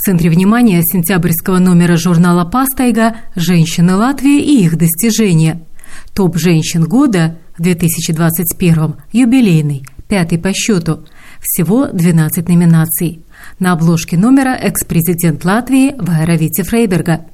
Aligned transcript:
В 0.00 0.02
центре 0.02 0.30
внимания 0.30 0.82
сентябрьского 0.82 1.58
номера 1.58 1.96
журнала 1.98 2.46
«Пастайга» 2.46 3.16
«Женщины 3.36 3.96
Латвии 3.96 4.40
и 4.40 4.64
их 4.64 4.78
достижения». 4.78 5.60
Топ 6.14 6.38
женщин 6.38 6.84
года 6.84 7.36
в 7.58 7.62
2021 7.62 8.94
юбилейный, 9.12 9.84
пятый 10.08 10.38
по 10.38 10.54
счету. 10.54 11.00
Всего 11.42 11.88
12 11.88 12.48
номинаций. 12.48 13.20
На 13.58 13.72
обложке 13.72 14.16
номера 14.16 14.56
экс-президент 14.56 15.44
Латвии 15.44 15.94
Вайра 15.98 16.34
Вити 16.34 16.62
Фрейберга. 16.62 17.26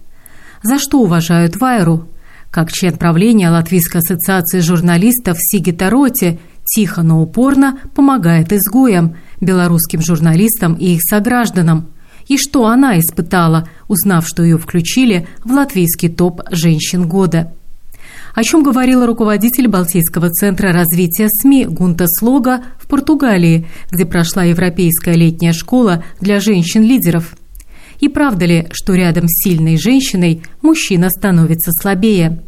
За 0.64 0.80
что 0.80 1.02
уважают 1.02 1.54
Вайру? 1.60 2.08
Как 2.50 2.72
член 2.72 2.96
правления 2.96 3.48
Латвийской 3.48 3.98
ассоциации 3.98 4.58
журналистов 4.58 5.36
Сигита 5.38 5.88
Роти 5.88 6.40
тихо, 6.64 7.02
но 7.02 7.22
упорно 7.22 7.78
помогает 7.94 8.52
изгоям, 8.52 9.14
белорусским 9.40 10.02
журналистам 10.02 10.74
и 10.74 10.96
их 10.96 11.02
согражданам. 11.08 11.90
И 12.28 12.36
что 12.38 12.66
она 12.66 12.98
испытала, 12.98 13.68
узнав, 13.88 14.26
что 14.26 14.42
ее 14.42 14.58
включили 14.58 15.28
в 15.44 15.52
латвийский 15.52 16.08
топ 16.08 16.42
«Женщин 16.50 17.08
года». 17.08 17.52
О 18.34 18.42
чем 18.42 18.62
говорила 18.62 19.06
руководитель 19.06 19.66
Балтийского 19.66 20.28
центра 20.28 20.70
развития 20.70 21.28
СМИ 21.30 21.64
Гунта 21.66 22.06
Слога 22.06 22.64
в 22.78 22.86
Португалии, 22.86 23.66
где 23.90 24.04
прошла 24.04 24.44
Европейская 24.44 25.14
летняя 25.14 25.54
школа 25.54 26.04
для 26.20 26.38
женщин-лидеров. 26.38 27.34
И 27.98 28.08
правда 28.08 28.44
ли, 28.44 28.66
что 28.72 28.94
рядом 28.94 29.26
с 29.26 29.42
сильной 29.42 29.78
женщиной 29.78 30.42
мужчина 30.60 31.08
становится 31.08 31.72
слабее? 31.72 32.42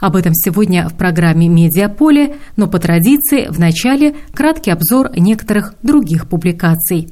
Об 0.00 0.16
этом 0.16 0.34
сегодня 0.34 0.88
в 0.88 0.94
программе 0.94 1.46
«Медиаполе», 1.46 2.34
но 2.56 2.66
по 2.66 2.80
традиции 2.80 3.46
в 3.48 3.60
начале 3.60 4.16
краткий 4.32 4.72
обзор 4.72 5.10
некоторых 5.14 5.74
других 5.82 6.28
публикаций. 6.28 7.08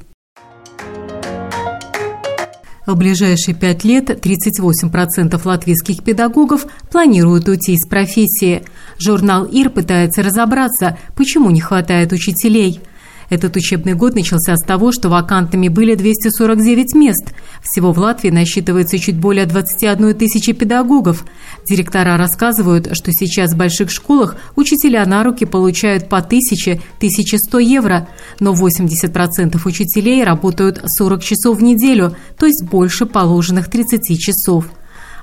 В 2.89 2.95
ближайшие 2.95 3.53
пять 3.53 3.83
лет 3.83 4.09
38% 4.09 5.39
латвийских 5.45 6.03
педагогов 6.03 6.65
планируют 6.91 7.47
уйти 7.47 7.73
из 7.73 7.87
профессии. 7.87 8.63
Журнал 8.97 9.45
«Ир» 9.45 9.69
пытается 9.69 10.23
разобраться, 10.23 10.97
почему 11.15 11.51
не 11.51 11.61
хватает 11.61 12.13
учителей. 12.13 12.81
Этот 13.29 13.55
учебный 13.55 13.93
год 13.93 14.15
начался 14.15 14.55
с 14.55 14.63
того, 14.63 14.91
что 14.91 15.09
вакантными 15.09 15.67
были 15.67 15.95
249 15.95 16.95
мест. 16.95 17.33
Всего 17.61 17.93
в 17.93 17.99
Латвии 17.99 18.29
насчитывается 18.29 18.97
чуть 18.97 19.17
более 19.17 19.45
21 19.45 20.15
тысячи 20.15 20.51
педагогов. 20.51 21.25
Директора 21.67 22.17
рассказывают, 22.17 22.95
что 22.95 23.11
сейчас 23.11 23.53
в 23.53 23.57
больших 23.57 23.91
школах 23.91 24.35
учителя 24.55 25.05
на 25.05 25.23
руки 25.23 25.45
получают 25.45 26.09
по 26.09 26.17
1000-1100 26.17 27.63
евро, 27.63 28.07
но 28.39 28.53
80% 28.53 29.59
учителей 29.63 30.23
работают 30.23 30.81
40 30.85 31.23
часов 31.23 31.59
в 31.59 31.63
неделю, 31.63 32.15
то 32.37 32.47
есть 32.47 32.63
больше 32.63 33.05
положенных 33.05 33.69
30 33.69 34.19
часов. 34.19 34.65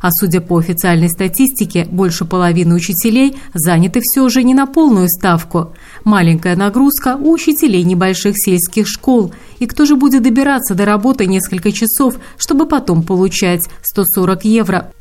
А 0.00 0.10
судя 0.10 0.40
по 0.40 0.58
официальной 0.58 1.08
статистике, 1.08 1.86
больше 1.90 2.24
половины 2.24 2.74
учителей 2.74 3.36
заняты 3.54 4.00
все 4.02 4.28
же 4.28 4.42
не 4.42 4.54
на 4.54 4.66
полную 4.66 5.08
ставку. 5.08 5.74
Маленькая 6.04 6.56
нагрузка 6.56 7.16
у 7.16 7.32
учителей 7.32 7.82
небольших 7.82 8.36
сельских 8.38 8.86
школ. 8.86 9.32
И 9.58 9.66
кто 9.66 9.86
же 9.86 9.96
будет 9.96 10.22
добираться 10.22 10.74
до 10.74 10.84
работы 10.84 11.26
несколько 11.26 11.72
часов, 11.72 12.16
чтобы 12.36 12.66
потом 12.66 13.02
получать 13.02 13.68
140 13.82 14.44
евро? 14.44 14.92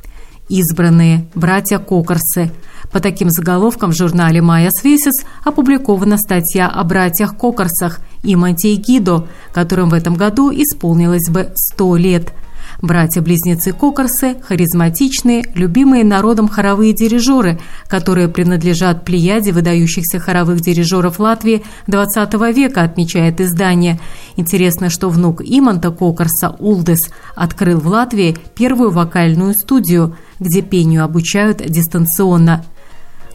Избранные 0.48 1.28
братья 1.34 1.80
Кокарсы. 1.80 2.52
По 2.92 3.00
таким 3.00 3.32
заголовкам 3.32 3.92
в 3.92 3.96
журнале 3.96 4.42
«Майя 4.42 4.70
Свесис» 4.70 5.26
опубликована 5.44 6.18
статья 6.18 6.70
о 6.70 6.84
братьях 6.84 7.36
Кокарсах 7.36 8.00
и 8.24 8.36
Мантей 8.36 8.76
Гидо, 8.76 9.28
которым 9.54 9.90
в 9.90 9.94
этом 9.96 10.14
году 10.14 10.52
исполнилось 10.52 11.30
бы 11.30 11.52
100 11.56 11.96
лет– 11.98 12.34
Братья-близнецы 12.82 13.72
Кокарсы– 13.72 14.36
харизматичные, 14.42 15.46
любимые 15.54 16.04
народом 16.04 16.48
хоровые 16.48 16.94
дирижеры, 16.94 17.60
которые 17.88 18.28
принадлежат 18.28 19.06
плеяде 19.06 19.52
выдающихся 19.52 20.20
хоровых 20.20 20.62
дирижеров 20.62 21.20
Латвии 21.20 21.64
XX 21.88 22.54
века, 22.54 22.84
отмечает 22.84 23.40
издание. 23.40 24.00
Интересно, 24.36 24.90
что 24.90 25.10
внук 25.10 25.42
Иманта 25.44 25.92
Кокарса 25.92 26.56
Улдес 26.60 27.10
открыл 27.36 27.80
в 27.80 27.88
Латвии 27.88 28.38
первую 28.56 28.92
вокальную 28.92 29.54
студию, 29.54 30.18
где 30.40 30.62
пению 30.62 31.06
обучают 31.06 31.66
дистанционно. 31.66 32.66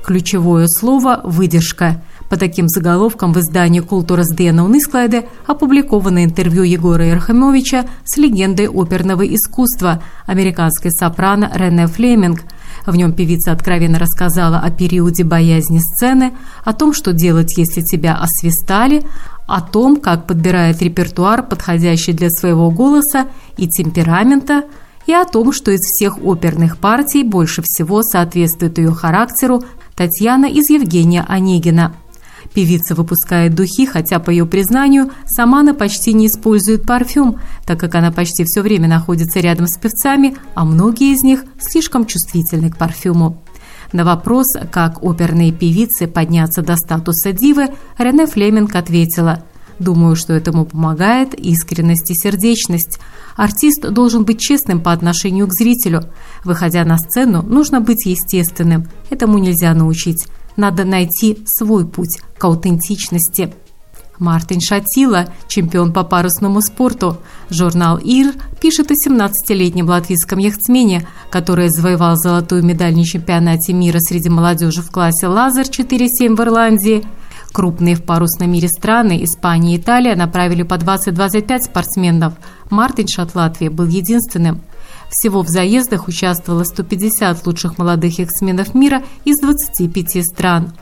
Ключевое 0.05 0.69
слово– 0.69 1.21
выдержка– 1.25 2.03
по 2.31 2.37
таким 2.37 2.69
заголовкам 2.69 3.33
в 3.33 3.39
издании 3.41 3.81
«Культура 3.81 4.23
Сдена 4.23 4.65
Унисклайде» 4.65 5.27
опубликовано 5.49 6.25
интервью 6.25 6.63
Егора 6.63 7.05
Ерхамовича 7.07 7.87
с 8.05 8.17
легендой 8.19 8.69
оперного 8.69 9.27
искусства, 9.27 10.01
американской 10.27 10.93
сопрано 10.93 11.51
Рене 11.53 11.89
Флеминг. 11.89 12.43
В 12.87 12.95
нем 12.95 13.15
певица 13.15 13.51
откровенно 13.51 13.99
рассказала 13.99 14.61
о 14.61 14.71
периоде 14.71 15.25
боязни 15.25 15.81
сцены, 15.81 16.33
о 16.65 16.73
том, 16.73 16.93
что 16.93 17.13
делать, 17.13 17.59
если 17.59 17.83
тебя 17.83 18.15
освистали, 18.15 19.03
о 19.49 19.61
том, 19.61 19.97
как 19.97 20.29
подбирает 20.29 20.81
репертуар, 20.83 21.43
подходящий 21.43 22.13
для 22.13 22.31
своего 22.31 22.71
голоса 22.71 23.27
и 23.57 23.67
темперамента, 23.67 24.63
и 25.07 25.13
о 25.13 25.25
том, 25.25 25.53
что 25.53 25.73
из 25.73 25.81
всех 25.81 26.25
оперных 26.25 26.79
партий 26.79 27.25
больше 27.25 27.61
всего 27.65 28.03
соответствует 28.03 28.79
ее 28.79 28.93
характеру 28.93 29.65
Татьяна 29.97 30.47
из 30.47 30.71
Евгения 30.71 31.25
Онегина. 31.29 31.93
Певица 32.55 32.95
выпускает 32.95 33.55
духи, 33.55 33.87
хотя, 33.87 34.19
по 34.19 34.31
ее 34.31 34.45
признанию, 34.45 35.11
сама 35.25 35.61
она 35.61 35.73
почти 35.73 36.13
не 36.13 36.27
использует 36.27 36.85
парфюм, 36.85 37.39
так 37.65 37.79
как 37.79 37.95
она 37.95 38.11
почти 38.11 38.45
все 38.45 38.63
время 38.63 38.89
находится 38.89 39.39
рядом 39.39 39.69
с 39.69 39.79
певцами, 39.79 40.37
а 40.55 40.65
многие 40.65 41.13
из 41.13 41.23
них 41.23 41.45
слишком 41.61 42.07
чувствительны 42.07 42.71
к 42.71 42.77
парфюму. 42.77 43.41
На 43.93 44.05
вопрос, 44.05 44.47
как 44.71 45.03
оперные 45.03 45.53
певицы 45.53 46.07
подняться 46.07 46.63
до 46.63 46.77
статуса 46.77 47.33
дивы, 47.33 47.69
Рене 47.99 48.27
Флеминг 48.27 48.75
ответила 48.75 49.45
«Думаю, 49.79 50.15
что 50.15 50.33
этому 50.33 50.67
помогает 50.67 51.35
искренность 51.35 52.11
и 52.11 52.15
сердечность. 52.15 53.01
Артист 53.37 53.89
должен 53.91 54.25
быть 54.25 54.39
честным 54.39 54.81
по 54.81 54.93
отношению 54.93 55.47
к 55.47 55.55
зрителю. 55.55 56.03
Выходя 56.45 56.85
на 56.85 56.99
сцену, 56.99 57.43
нужно 57.43 57.81
быть 57.81 58.05
естественным. 58.07 58.89
Этому 59.09 59.39
нельзя 59.39 59.73
научить. 59.73 60.27
Надо 60.61 60.85
найти 60.85 61.39
свой 61.47 61.87
путь 61.87 62.19
к 62.37 62.45
аутентичности. 62.45 63.55
Мартин 64.19 64.61
Шатила, 64.61 65.31
чемпион 65.49 65.95
по 65.95 66.05
парусному 66.05 66.61
спорту. 66.61 67.17
Журнал 67.49 67.97
«Ир» 67.97 68.35
пишет 68.61 68.91
о 68.91 68.95
17-летнем 68.95 69.89
латвийском 69.89 70.39
яхтсмене, 70.39 71.09
который 71.31 71.71
завоевал 71.71 72.17
золотую 72.17 72.63
медаль 72.63 72.95
на 72.95 73.07
чемпионате 73.07 73.73
мира 73.73 74.01
среди 74.01 74.29
молодежи 74.29 74.83
в 74.83 74.91
классе 74.91 75.29
«Лазер» 75.29 75.65
4-7 75.65 76.37
в 76.37 76.41
Ирландии. 76.43 77.07
Крупные 77.53 77.95
в 77.95 78.05
парусном 78.05 78.53
мире 78.53 78.69
страны 78.69 79.25
Испания 79.25 79.77
и 79.77 79.79
Италия 79.79 80.15
направили 80.15 80.63
по 80.63 80.75
20-25 80.75 81.63
спортсменов. 81.63 82.35
Мартин 82.69 83.09
Шат 83.09 83.35
Латвии 83.35 83.69
был 83.69 83.87
единственным. 83.87 84.61
Всего 85.11 85.43
в 85.43 85.49
заездах 85.49 86.07
участвовало 86.07 86.63
150 86.63 87.45
лучших 87.45 87.79
молодых 87.79 88.21
яхтсменов 88.21 88.75
мира 88.75 89.03
из 89.25 89.41
25 89.41 90.25
стран. 90.25 90.73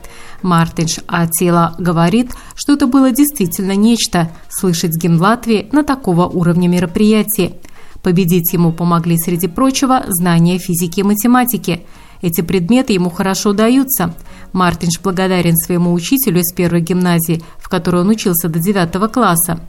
Мартинш 0.43 0.99
Атила 1.07 1.75
говорит, 1.79 2.33
что 2.55 2.75
это 2.75 2.87
было 2.87 3.11
действительно 3.11 3.75
нечто– 3.75 4.31
слышать 4.51 4.97
гимн 4.97 5.21
Латвии 5.21 5.69
на 5.73 5.83
такого 5.83 6.27
уровня 6.27 6.69
мероприятии. 6.69 7.55
Победить 8.03 8.53
ему 8.53 8.71
помогли, 8.71 9.17
среди 9.17 9.49
прочего, 9.49 10.05
знания 10.09 10.59
физики 10.59 11.01
и 11.01 11.05
математики. 11.05 11.87
Эти 12.21 12.43
предметы 12.43 12.93
ему 12.93 13.11
хорошо 13.11 13.55
даются. 13.55 14.15
Мартинш 14.53 15.01
благодарен 15.01 15.57
своему 15.57 15.93
учителю 15.93 16.41
из 16.41 16.53
первой 16.53 16.83
гимназии, 16.83 17.43
в 17.59 17.69
которой 17.69 18.03
он 18.03 18.09
учился 18.11 18.49
до 18.49 18.59
9 18.59 19.11
класса. 19.11 19.61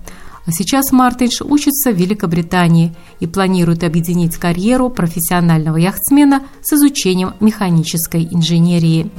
А 0.50 0.51
сейчас 0.51 0.92
Мартинш 0.92 1.44
учится 1.44 1.92
в 1.92 1.96
Великобритании 1.96 2.96
и 3.19 3.28
планирует 3.28 3.84
объединить 3.84 4.38
карьеру 4.38 4.90
профессионального 4.90 5.78
яхтсмена 5.78 6.42
с 6.63 6.74
изучением 6.74 7.36
механической 7.40 8.24
инженерии. 8.24 9.12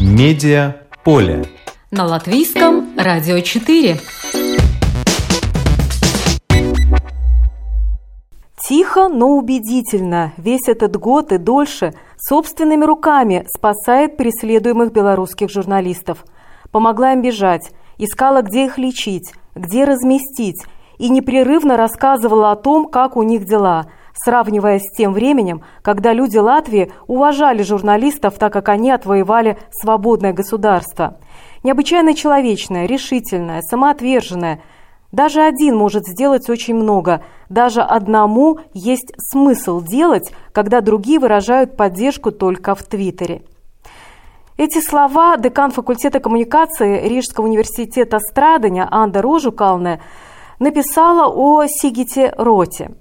Медиа 0.00 0.76
поле. 1.02 1.46
На 1.90 2.04
латвийском 2.04 2.96
радио 2.96 3.40
4. 3.40 3.98
Тихо, 8.68 9.08
но 9.08 9.36
убедительно, 9.36 10.32
весь 10.36 10.68
этот 10.68 10.96
год 10.96 11.32
и 11.32 11.38
дольше 11.38 11.94
собственными 12.22 12.84
руками 12.84 13.44
спасает 13.54 14.16
преследуемых 14.16 14.92
белорусских 14.92 15.50
журналистов. 15.50 16.24
Помогла 16.70 17.12
им 17.12 17.22
бежать, 17.22 17.72
искала, 17.98 18.42
где 18.42 18.66
их 18.66 18.78
лечить, 18.78 19.32
где 19.54 19.84
разместить, 19.84 20.64
и 20.98 21.08
непрерывно 21.08 21.76
рассказывала 21.76 22.52
о 22.52 22.56
том, 22.56 22.86
как 22.86 23.16
у 23.16 23.22
них 23.22 23.44
дела, 23.44 23.86
сравнивая 24.14 24.78
с 24.78 24.96
тем 24.96 25.12
временем, 25.12 25.62
когда 25.82 26.12
люди 26.12 26.38
Латвии 26.38 26.92
уважали 27.08 27.62
журналистов, 27.62 28.38
так 28.38 28.52
как 28.52 28.68
они 28.68 28.92
отвоевали 28.92 29.58
свободное 29.70 30.32
государство. 30.32 31.18
Необычайно 31.64 32.14
человечная, 32.14 32.86
решительная, 32.86 33.62
самоотверженная– 33.62 34.60
даже 35.12 35.42
один 35.42 35.76
может 35.76 36.06
сделать 36.06 36.48
очень 36.48 36.74
много. 36.74 37.22
Даже 37.50 37.82
одному 37.82 38.58
есть 38.72 39.12
смысл 39.18 39.82
делать, 39.82 40.32
когда 40.52 40.80
другие 40.80 41.18
выражают 41.18 41.76
поддержку 41.76 42.32
только 42.32 42.74
в 42.74 42.82
Твиттере. 42.82 43.42
Эти 44.56 44.80
слова 44.80 45.36
декан 45.36 45.70
факультета 45.70 46.18
коммуникации 46.18 47.06
Рижского 47.08 47.44
университета 47.44 48.18
Страдания 48.20 48.88
Анда 48.90 49.20
Рожукалне 49.20 50.00
написала 50.58 51.26
о 51.26 51.66
Сигите 51.66 52.34
Роте. 52.38 52.92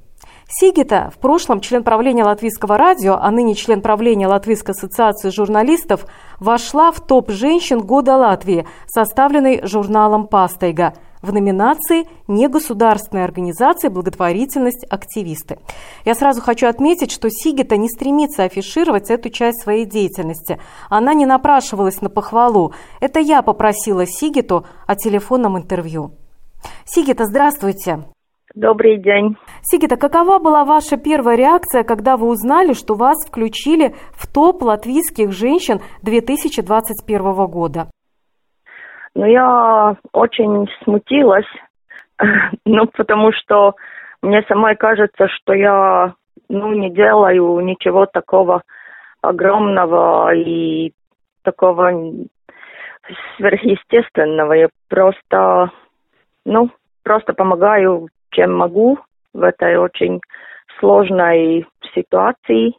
Сигита, 0.50 1.12
в 1.16 1.20
прошлом 1.20 1.62
член 1.62 1.82
правления 1.82 2.26
Латвийского 2.26 2.78
радио, 2.78 3.18
а 3.22 3.32
ныне 3.32 3.56
член 3.56 3.82
правления 3.82 4.28
Латвийской 4.28 4.72
ассоциации 4.72 5.30
журналистов, 5.30 6.06
вошла 6.40 6.92
в 6.92 7.00
топ 7.00 7.30
женщин 7.32 7.80
года 7.80 8.18
Латвии, 8.18 8.68
составленный 8.86 9.66
журналом 9.66 10.28
«Пастайга» 10.28 10.94
в 11.22 11.34
номинации 11.34 12.08
«Негосударственная 12.28 13.26
организация, 13.26 13.90
благотворительность, 13.90 14.86
активисты». 14.90 15.60
Я 16.06 16.16
сразу 16.16 16.42
хочу 16.42 16.68
отметить, 16.68 17.12
что 17.12 17.30
Сигита 17.30 17.78
не 17.78 17.90
стремится 17.90 18.44
афишировать 18.44 19.10
эту 19.10 19.30
часть 19.30 19.62
своей 19.62 19.86
деятельности. 19.86 20.60
Она 20.90 21.14
не 21.14 21.26
напрашивалась 21.26 22.02
на 22.02 22.10
похвалу. 22.10 22.74
Это 23.00 23.20
я 23.20 23.42
попросила 23.42 24.06
Сигиту 24.06 24.66
о 24.88 24.96
телефонном 24.96 25.58
интервью. 25.58 26.12
Сигита, 26.86 27.26
здравствуйте. 27.26 28.04
Добрый 28.54 28.98
день. 28.98 29.38
Сигита, 29.62 29.96
какова 29.96 30.38
была 30.40 30.66
ваша 30.66 30.98
первая 30.98 31.38
реакция, 31.38 31.84
когда 31.84 32.18
вы 32.18 32.28
узнали, 32.28 32.74
что 32.74 32.96
вас 32.96 33.26
включили 33.26 33.96
в 34.12 34.28
топ 34.28 34.62
латвийских 34.64 35.32
женщин 35.32 35.80
2021 36.02 37.46
года? 37.46 37.90
Ну, 39.16 39.26
я 39.26 39.96
очень 40.14 40.70
смутилась, 40.84 41.48
ну, 42.66 42.88
потому 42.88 43.32
что 43.34 43.76
мне 44.22 44.44
самой 44.44 44.76
кажется, 44.76 45.28
что 45.28 45.54
я, 45.54 46.14
ну, 46.50 46.74
не 46.74 46.90
делаю 46.92 47.60
ничего 47.60 48.06
такого 48.06 48.64
огромного 49.22 50.34
и 50.34 50.94
такого 51.44 51.92
сверхъестественного. 53.36 54.54
Я 54.54 54.70
просто, 54.90 55.72
ну, 56.46 56.70
просто 57.04 57.34
помогаю, 57.34 58.10
чем 58.32 58.56
могу 58.56 59.00
в 59.34 59.44
этой 59.44 59.78
очень 59.78 60.22
сложной 60.80 61.66
ситуации, 61.94 62.76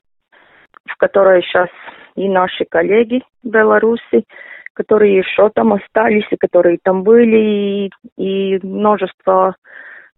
в 0.86 0.96
которой 0.96 1.42
сейчас 1.42 1.68
и 2.14 2.28
наши 2.28 2.64
коллеги 2.64 3.22
в 3.42 3.48
Беларуси, 3.48 4.24
которые 4.74 5.18
еще 5.18 5.50
там 5.54 5.72
остались, 5.72 6.26
и 6.30 6.36
которые 6.36 6.78
там 6.82 7.02
были, 7.02 7.36
и, 7.36 7.90
и 8.16 8.66
множество 8.66 9.54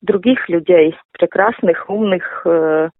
других 0.02 0.48
людей, 0.48 0.96
прекрасных, 1.12 1.88
умных, 1.88 2.42
э, 2.46 2.90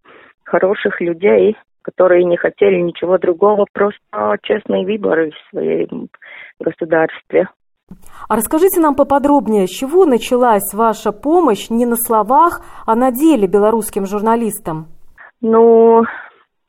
хороших 0.44 1.00
людей, 1.00 1.56
которые 1.82 2.24
не 2.24 2.36
хотели 2.36 2.80
ничего 2.80 3.18
другого, 3.18 3.66
просто 3.72 4.00
честные 4.42 4.84
выборы 4.86 5.30
в 5.30 5.50
своем 5.50 6.08
государстве. 6.58 7.48
А 8.28 8.36
расскажите 8.36 8.80
нам 8.80 8.94
поподробнее, 8.94 9.66
с 9.66 9.70
чего 9.70 10.06
началась 10.06 10.72
ваша 10.72 11.12
помощь 11.12 11.68
не 11.68 11.84
на 11.84 11.96
словах, 11.96 12.62
а 12.86 12.94
на 12.94 13.12
деле 13.12 13.46
белорусским 13.46 14.06
журналистам? 14.06 14.86
Ну, 15.42 16.04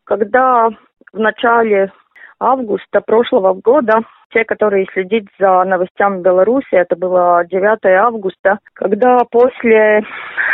когда 0.03 0.69
в 1.13 1.17
начале 1.17 1.93
августа 2.39 2.99
прошлого 2.99 3.53
года 3.53 4.01
те, 4.35 4.43
которые 4.43 4.85
следят 4.91 5.23
за 5.39 5.63
новостями 5.63 6.21
Беларуси, 6.21 6.67
это 6.71 6.97
было 6.97 7.45
9 7.45 7.85
августа, 7.85 8.59
когда 8.73 9.19
после 9.31 10.03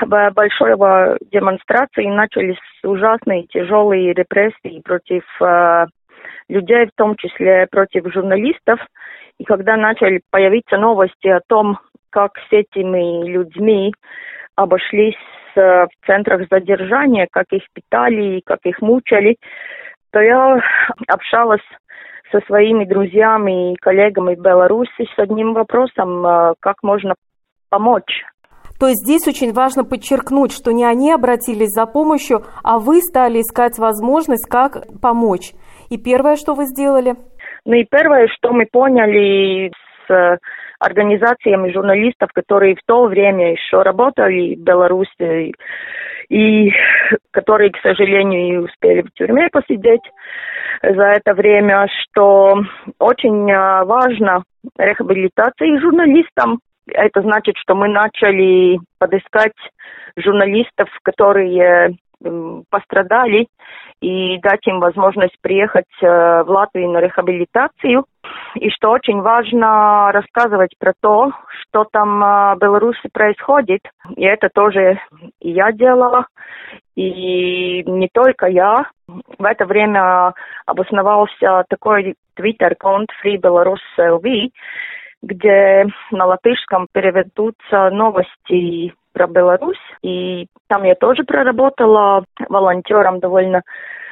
большой 0.05 0.75
демонстрации 1.31 2.05
начались 2.05 2.59
ужасные 2.83 3.47
тяжелые 3.47 4.13
репрессии 4.13 4.81
против 4.85 5.23
э, 5.41 5.87
людей, 6.47 6.85
в 6.85 6.91
том 6.95 7.15
числе 7.15 7.65
против 7.71 8.13
журналистов, 8.13 8.79
и 9.39 9.45
когда 9.45 9.77
начали 9.77 10.21
появиться 10.29 10.77
новости 10.77 11.27
о 11.27 11.41
том, 11.47 11.79
как 12.11 12.37
с 12.37 12.51
этими 12.51 13.27
людьми 13.27 13.95
обошлись 14.55 15.15
э, 15.55 15.85
в 15.85 16.05
центрах 16.05 16.47
задержания, 16.51 17.27
как 17.31 17.45
их 17.49 17.63
питали, 17.73 18.43
как 18.45 18.59
их 18.63 18.79
мучали, 18.79 19.37
то 20.11 20.21
я 20.21 20.61
общалась 21.07 21.65
со 22.31 22.39
своими 22.47 22.85
друзьями 22.85 23.73
и 23.73 23.75
коллегами 23.75 24.35
в 24.35 24.41
Беларуси 24.41 25.07
с 25.15 25.19
одним 25.19 25.53
вопросом, 25.53 26.25
э, 26.25 26.53
как 26.59 26.83
можно 26.83 27.15
помочь. 27.69 28.23
То 28.79 28.87
есть 28.87 29.03
здесь 29.03 29.27
очень 29.27 29.53
важно 29.53 29.83
подчеркнуть, 29.83 30.51
что 30.51 30.71
не 30.71 30.83
они 30.83 31.11
обратились 31.11 31.69
за 31.69 31.85
помощью, 31.85 32.41
а 32.63 32.79
вы 32.79 33.01
стали 33.01 33.41
искать 33.41 33.77
возможность, 33.77 34.49
как 34.49 34.87
помочь. 35.01 35.51
И 35.91 35.97
первое, 35.97 36.35
что 36.35 36.55
вы 36.55 36.65
сделали? 36.65 37.13
Ну 37.65 37.73
и 37.75 37.85
первое, 37.89 38.27
что 38.27 38.53
мы 38.53 38.65
поняли 38.65 39.71
с 40.07 40.11
э, 40.11 40.37
организациями 40.79 41.71
журналистов, 41.71 42.31
которые 42.33 42.75
в 42.75 42.81
то 42.87 43.05
время 43.05 43.51
еще 43.51 43.83
работали 43.83 44.55
в 44.55 44.63
Беларуси, 44.63 45.53
и 46.31 46.71
которые, 47.31 47.71
к 47.71 47.77
сожалению, 47.81 48.47
и 48.47 48.57
успели 48.57 49.01
в 49.01 49.11
тюрьме 49.11 49.49
посидеть 49.51 50.09
за 50.81 51.03
это 51.03 51.33
время, 51.33 51.87
что 51.89 52.55
очень 52.99 53.51
а, 53.51 53.83
важно 53.83 54.43
рехабилитация 54.77 55.79
журналистам. 55.81 56.59
Это 56.87 57.21
значит, 57.21 57.55
что 57.57 57.75
мы 57.75 57.89
начали 57.89 58.79
подыскать 58.97 59.57
журналистов, 60.15 60.87
которые 61.03 61.97
пострадали, 62.69 63.47
и 64.01 64.39
дать 64.39 64.65
им 64.67 64.79
возможность 64.79 65.35
приехать 65.41 65.85
э, 66.01 66.43
в 66.43 66.49
Латвию 66.49 66.89
на 66.89 66.99
рехабилитацию. 66.99 68.05
И 68.55 68.69
что 68.69 68.91
очень 68.91 69.21
важно 69.21 70.11
рассказывать 70.11 70.75
про 70.79 70.93
то, 70.99 71.31
что 71.61 71.85
там 71.91 72.23
э, 72.23 72.55
в 72.55 72.59
Беларуси 72.59 73.09
происходит. 73.13 73.81
И 74.15 74.23
это 74.23 74.49
тоже 74.53 74.99
я 75.39 75.71
делала, 75.71 76.25
и 76.95 77.83
не 77.83 78.09
только 78.11 78.47
я. 78.47 78.85
В 79.07 79.43
это 79.43 79.65
время 79.65 80.33
обосновался 80.65 81.63
такой 81.69 82.15
твиттер-конт 82.35 83.09
Free 83.23 83.37
Belarus 83.37 83.81
LV, 83.99 84.49
где 85.21 85.85
на 86.11 86.25
латышском 86.25 86.87
переведутся 86.91 87.89
новости 87.91 88.93
про 89.13 89.27
Беларусь, 89.27 89.77
и 90.01 90.47
там 90.67 90.83
я 90.83 90.95
тоже 90.95 91.23
проработала 91.23 92.23
волонтером 92.49 93.19
довольно 93.19 93.61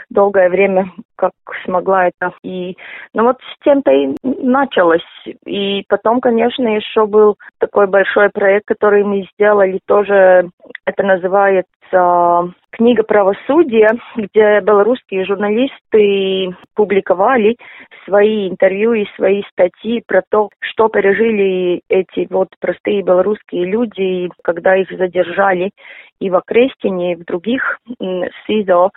долгое 0.10 0.50
время, 0.50 0.92
как 1.16 1.32
смогла 1.66 2.08
это. 2.08 2.34
И, 2.44 2.76
ну 3.14 3.24
вот 3.24 3.38
с 3.42 3.64
тем-то 3.64 3.92
и 3.92 4.16
началось. 4.24 5.02
И 5.46 5.84
потом, 5.88 6.20
конечно, 6.22 6.68
еще 6.68 7.06
был 7.06 7.38
такой 7.60 7.88
большой 7.88 8.30
проект, 8.30 8.68
который 8.68 9.04
мы 9.04 9.28
сделали 9.34 9.80
тоже, 9.86 10.50
это 10.86 11.04
называется 11.04 12.54
книга 12.72 13.04
правосудия, 13.04 13.90
где 14.16 14.60
белорусские 14.62 15.26
журналисты 15.26 16.56
публиковали 16.76 17.58
свои 18.06 18.50
интервью 18.50 18.94
и 18.94 19.06
свои 19.16 19.44
статьи 19.52 20.04
про 20.06 20.22
то, 20.30 20.50
что 20.60 20.88
пережили 20.88 21.82
эти 21.90 22.28
вот 22.30 22.50
простые 22.60 23.02
белорусские 23.02 23.66
люди, 23.66 24.30
когда 24.44 24.76
их 24.76 24.90
задержали 24.92 25.72
и 26.20 26.30
в 26.30 26.36
Окрестине, 26.36 27.14
и 27.14 27.16
в 27.16 27.26
других 27.26 27.80
СИЗО. 28.48 28.92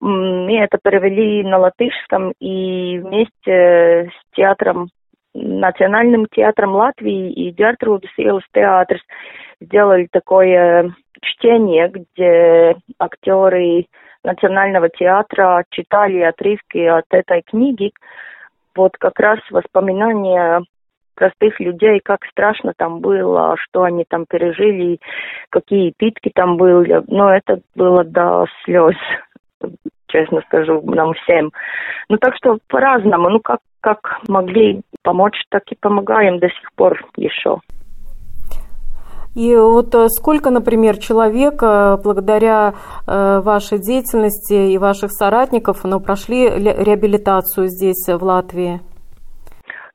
Мы 0.00 0.58
это 0.58 0.78
перевели 0.82 1.42
на 1.42 1.58
латышском 1.58 2.32
и 2.40 2.98
вместе 2.98 4.10
с 4.10 4.36
театром, 4.36 4.88
Национальным 5.34 6.26
театром 6.26 6.74
Латвии 6.74 7.30
и 7.30 7.52
Дяртрудас 7.52 8.10
Иелас 8.16 8.44
театр 8.54 8.98
сделали 9.60 10.08
такое 10.10 10.94
чтение, 11.20 11.88
где 11.88 12.76
актеры 12.98 13.86
Национального 14.24 14.88
театра 14.88 15.64
читали 15.70 16.20
отрывки 16.20 16.78
от 16.78 17.04
этой 17.10 17.42
книги. 17.42 17.92
Вот 18.74 18.96
как 18.98 19.18
раз 19.20 19.38
воспоминания 19.50 20.62
простых 21.14 21.60
людей, 21.60 22.00
как 22.04 22.24
страшно 22.30 22.72
там 22.76 23.00
было, 23.00 23.56
что 23.58 23.82
они 23.82 24.04
там 24.08 24.26
пережили, 24.26 25.00
какие 25.50 25.92
питки 25.96 26.30
там 26.34 26.56
были. 26.56 27.02
Но 27.08 27.34
это 27.34 27.60
было 27.74 28.04
до 28.04 28.46
слез, 28.64 28.96
честно 30.08 30.40
скажу, 30.42 30.82
нам 30.84 31.14
всем. 31.14 31.50
Ну 32.08 32.16
так 32.18 32.34
что 32.36 32.58
по-разному, 32.68 33.28
ну 33.28 33.40
как, 33.40 33.60
как 33.80 34.20
могли 34.28 34.82
помочь, 35.02 35.40
так 35.50 35.62
и 35.70 35.76
помогаем 35.80 36.38
до 36.38 36.48
сих 36.48 36.72
пор 36.74 37.04
еще. 37.16 37.58
И 39.36 39.54
вот 39.54 39.94
э, 39.94 40.08
сколько, 40.08 40.48
например, 40.48 40.96
человек 40.96 41.62
э, 41.62 41.98
благодаря 42.02 42.72
э, 43.06 43.40
вашей 43.40 43.78
деятельности 43.78 44.72
и 44.72 44.78
ваших 44.78 45.10
соратников 45.12 45.84
ну, 45.84 46.00
прошли 46.00 46.48
реабилитацию 46.48 47.66
здесь, 47.68 48.08
в 48.08 48.24
Латвии? 48.24 48.80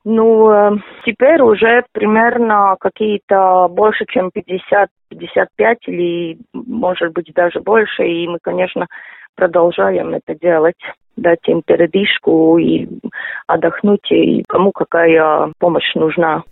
Ну, 0.05 0.79
теперь 1.05 1.41
уже 1.41 1.83
примерно 1.91 2.75
какие-то 2.79 3.67
больше, 3.69 4.05
чем 4.07 4.29
50, 4.31 4.89
55 5.09 5.77
или, 5.87 6.37
может 6.53 7.13
быть, 7.13 7.31
даже 7.35 7.59
больше. 7.61 8.03
И 8.03 8.27
мы, 8.27 8.37
конечно, 8.41 8.87
продолжаем 9.35 10.13
это 10.13 10.35
делать 10.35 10.77
дать 11.17 11.47
им 11.47 11.61
передышку 11.61 12.57
и 12.57 12.87
отдохнуть, 13.47 14.11
и 14.11 14.43
кому 14.47 14.71
какая 14.71 15.51
помощь 15.59 15.93
нужна. 15.95 16.43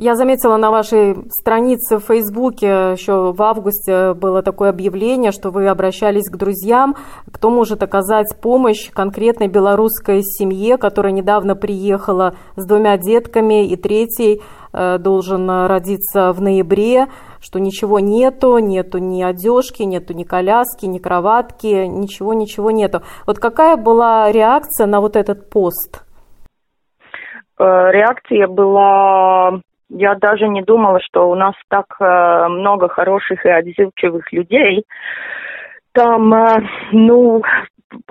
Я 0.00 0.14
заметила 0.14 0.56
на 0.58 0.70
вашей 0.70 1.16
странице 1.28 1.98
в 1.98 2.04
Фейсбуке 2.04 2.92
еще 2.92 3.32
в 3.32 3.42
августе 3.42 4.14
было 4.14 4.44
такое 4.44 4.70
объявление, 4.70 5.32
что 5.32 5.50
вы 5.50 5.66
обращались 5.66 6.30
к 6.30 6.36
друзьям, 6.36 6.94
кто 7.32 7.50
может 7.50 7.82
оказать 7.82 8.40
помощь 8.40 8.92
конкретной 8.92 9.48
белорусской 9.48 10.20
семье, 10.22 10.76
которая 10.76 11.12
недавно 11.12 11.56
приехала 11.56 12.36
с 12.54 12.64
двумя 12.64 12.96
детками, 12.96 13.66
и 13.66 13.74
третий 13.74 14.40
э, 14.72 14.98
должен 14.98 15.50
родиться 15.66 16.32
в 16.32 16.40
ноябре, 16.40 17.08
что 17.40 17.58
ничего 17.58 17.98
нету, 17.98 18.58
нету 18.58 18.98
ни 18.98 19.20
одежки, 19.20 19.82
нету 19.82 20.14
ни 20.14 20.22
коляски, 20.22 20.86
ни 20.86 20.98
кроватки, 20.98 21.86
ничего, 21.88 22.34
ничего 22.34 22.70
нету. 22.70 23.02
Вот 23.26 23.40
какая 23.40 23.76
была 23.76 24.30
реакция 24.30 24.86
на 24.86 25.00
вот 25.00 25.16
этот 25.16 25.50
пост? 25.50 26.04
Э, 27.58 27.90
реакция 27.90 28.46
была 28.46 29.60
я 29.90 30.14
даже 30.14 30.48
не 30.48 30.62
думала, 30.62 31.00
что 31.00 31.30
у 31.30 31.34
нас 31.34 31.54
так 31.68 31.86
э, 32.00 32.48
много 32.48 32.88
хороших 32.88 33.44
и 33.44 33.48
отзывчивых 33.48 34.32
людей. 34.32 34.84
Там, 35.92 36.32
э, 36.34 36.62
ну, 36.92 37.42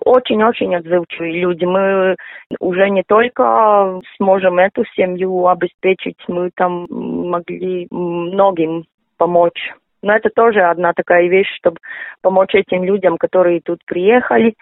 очень-очень 0.03 0.75
отзывчивые 0.75 1.39
люди. 1.39 1.65
Мы 1.65 2.15
уже 2.59 2.89
не 2.89 3.03
только 3.03 3.99
сможем 4.17 4.59
эту 4.59 4.83
семью 4.95 5.47
обеспечить, 5.47 6.17
мы 6.27 6.49
там 6.55 6.87
могли 6.89 7.87
многим 7.91 8.85
помочь. 9.17 9.71
Но 10.03 10.15
это 10.15 10.29
тоже 10.29 10.61
одна 10.61 10.93
такая 10.93 11.27
вещь, 11.27 11.51
чтобы 11.57 11.77
помочь 12.21 12.53
этим 12.53 12.83
людям, 12.83 13.17
которые 13.17 13.61
тут 13.61 13.79
приехали, 13.85 14.53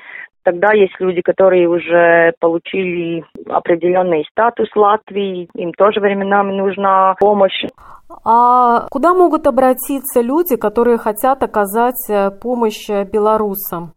Тогда 0.46 0.74
есть 0.74 0.94
люди, 1.00 1.22
которые 1.22 1.68
уже 1.68 2.34
получили 2.40 3.26
определенный 3.50 4.24
статус 4.30 4.70
Латвии, 4.76 5.50
им 5.56 5.74
тоже 5.74 6.00
временами 6.00 6.54
нужна 6.54 7.16
помощь. 7.20 7.66
А 8.24 8.86
куда 8.92 9.16
могут 9.16 9.48
обратиться 9.48 10.22
люди, 10.22 10.56
которые 10.56 11.00
хотят 11.00 11.42
оказать 11.42 12.10
э, 12.12 12.30
помощь 12.30 12.88
белорусам? 13.12 13.94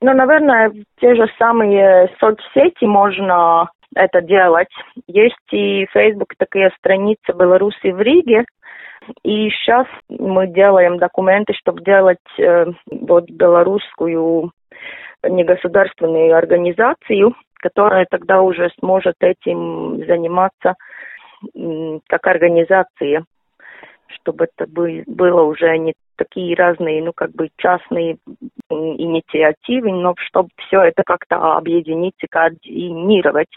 Ну, 0.00 0.14
наверное, 0.14 0.70
те 1.00 1.16
же 1.16 1.26
самые 1.40 2.14
соцсети 2.20 2.84
можно 2.84 3.70
это 3.96 4.20
делать. 4.20 4.70
Есть 5.08 5.34
и 5.50 5.86
Facebook 5.92 6.34
такие 6.38 6.70
страницы 6.78 7.32
Беларуси 7.36 7.90
в 7.90 8.00
Риге, 8.00 8.44
и 9.24 9.50
сейчас 9.50 9.86
мы 10.08 10.46
делаем 10.46 10.98
документы, 10.98 11.52
чтобы 11.54 11.82
делать 11.82 12.18
э, 12.38 12.66
вот 12.86 13.28
белорусскую 13.28 14.52
негосударственную 15.22 16.36
организацию, 16.36 17.34
которая 17.54 18.06
тогда 18.10 18.40
уже 18.42 18.70
сможет 18.78 19.16
этим 19.20 20.04
заниматься 20.06 20.74
как 22.08 22.26
организация, 22.26 23.24
чтобы 24.08 24.46
это 24.46 24.66
было 24.66 25.42
уже 25.42 25.76
не 25.78 25.94
такие 26.16 26.56
разные, 26.56 27.02
ну, 27.02 27.12
как 27.14 27.30
бы 27.32 27.48
частные 27.56 28.18
инициативы, 28.70 29.92
но 29.92 30.14
чтобы 30.18 30.48
все 30.56 30.82
это 30.82 31.02
как-то 31.04 31.56
объединить 31.56 32.16
и 32.20 32.26
координировать. 32.26 33.54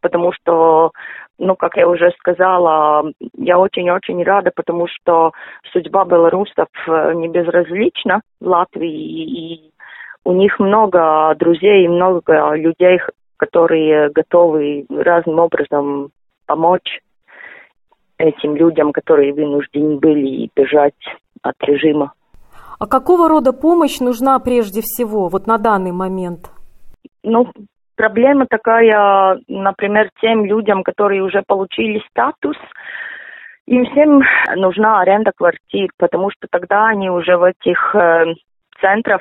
Потому 0.00 0.32
что, 0.32 0.92
ну, 1.38 1.54
как 1.54 1.76
я 1.76 1.86
уже 1.86 2.12
сказала, 2.18 3.12
я 3.36 3.58
очень-очень 3.58 4.22
рада, 4.22 4.50
потому 4.54 4.86
что 4.88 5.32
судьба 5.72 6.04
белорусов 6.04 6.68
э, 6.86 7.12
не 7.14 7.28
безразлична 7.28 8.22
в 8.40 8.46
Латвии, 8.46 8.90
и 8.90 9.70
у 10.24 10.32
них 10.32 10.58
много 10.58 11.34
друзей, 11.38 11.88
много 11.88 12.54
людей, 12.54 13.00
которые 13.36 14.10
готовы 14.10 14.86
разным 14.90 15.38
образом 15.38 16.10
помочь 16.46 17.00
этим 18.18 18.56
людям, 18.56 18.92
которые 18.92 19.32
вынуждены 19.32 19.96
были 19.96 20.50
бежать 20.54 20.94
от 21.42 21.54
режима. 21.62 22.12
А 22.78 22.86
какого 22.86 23.28
рода 23.28 23.52
помощь 23.52 24.00
нужна 24.00 24.38
прежде 24.38 24.80
всего, 24.82 25.28
вот 25.28 25.46
на 25.46 25.58
данный 25.58 25.92
момент? 25.92 26.50
Ну, 27.22 27.50
проблема 27.96 28.46
такая, 28.46 29.40
например, 29.48 30.10
тем 30.20 30.44
людям, 30.44 30.84
которые 30.84 31.22
уже 31.22 31.42
получили 31.46 32.02
статус, 32.10 32.56
им 33.66 33.84
всем 33.86 34.22
нужна 34.56 35.00
аренда 35.00 35.32
квартир, 35.36 35.90
потому 35.98 36.30
что 36.30 36.46
тогда 36.50 36.86
они 36.86 37.10
уже 37.10 37.36
в 37.36 37.42
этих 37.42 37.94
э, 37.94 38.34
центров 38.80 39.20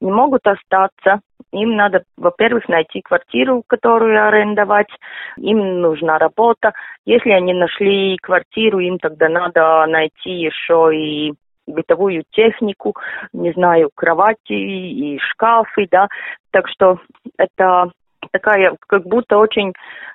не 0.00 0.10
могут 0.10 0.46
остаться. 0.46 1.20
Им 1.52 1.76
надо, 1.76 2.04
во-первых, 2.16 2.68
найти 2.68 3.02
квартиру, 3.02 3.62
которую 3.66 4.26
арендовать. 4.26 4.88
Им 5.36 5.80
нужна 5.80 6.18
работа. 6.18 6.72
Если 7.04 7.30
они 7.30 7.52
нашли 7.52 8.16
квартиру, 8.16 8.78
им 8.78 8.98
тогда 8.98 9.28
надо 9.28 9.84
найти 9.86 10.30
еще 10.30 10.90
и 10.94 11.34
бытовую 11.66 12.24
технику, 12.30 12.94
не 13.32 13.52
знаю, 13.52 13.90
кровати 13.94 14.52
и 14.52 15.18
шкафы, 15.18 15.86
да. 15.90 16.08
Так 16.50 16.68
что 16.68 16.98
это 17.38 17.90
такая 18.32 18.76
как 18.88 19.04
будто 19.04 19.38
очень 19.38 19.72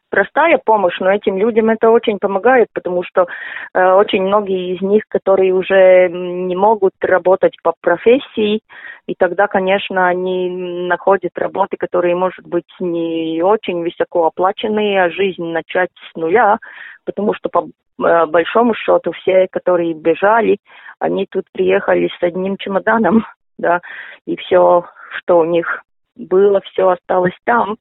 простая 0.10 0.60
помощь, 0.64 0.98
но 1.00 1.12
этим 1.12 1.38
людям 1.38 1.70
это 1.70 1.90
очень 1.90 2.18
помогает, 2.20 2.68
потому 2.74 3.04
что 3.04 3.28
э, 3.74 3.92
очень 3.94 4.24
многие 4.24 4.76
из 4.76 4.82
них, 4.82 5.04
которые 5.10 5.54
уже 5.54 6.10
не 6.10 6.56
могут 6.56 6.94
работать 7.02 7.56
по 7.62 7.74
профессии, 7.82 8.62
и 9.08 9.16
тогда, 9.16 9.48
конечно, 9.48 10.08
они 10.08 10.50
находят 10.88 11.38
работы, 11.38 11.78
которые, 11.78 12.16
может 12.16 12.46
быть, 12.46 12.70
не 12.80 13.42
очень 13.44 13.82
высоко 13.82 14.28
оплаченные, 14.28 15.04
а 15.04 15.10
жизнь 15.10 15.44
начать 15.44 15.90
с 16.12 16.16
нуля, 16.16 16.58
потому 17.06 17.34
что 17.34 17.50
по 17.50 17.66
э, 17.66 18.26
большому 18.28 18.76
счету 18.76 19.12
все, 19.12 19.48
которые 19.52 19.94
бежали, 19.94 20.58
они 21.00 21.28
тут 21.30 21.46
приехали 21.52 22.10
с 22.20 22.24
одним 22.24 22.58
чемоданом, 22.58 23.26
да, 23.58 23.82
и 24.26 24.38
все, 24.38 24.86
что 25.18 25.40
у 25.40 25.46
них 25.46 25.84
было, 26.16 26.62
все 26.62 26.90
осталось 26.90 27.38
там. 27.44 27.78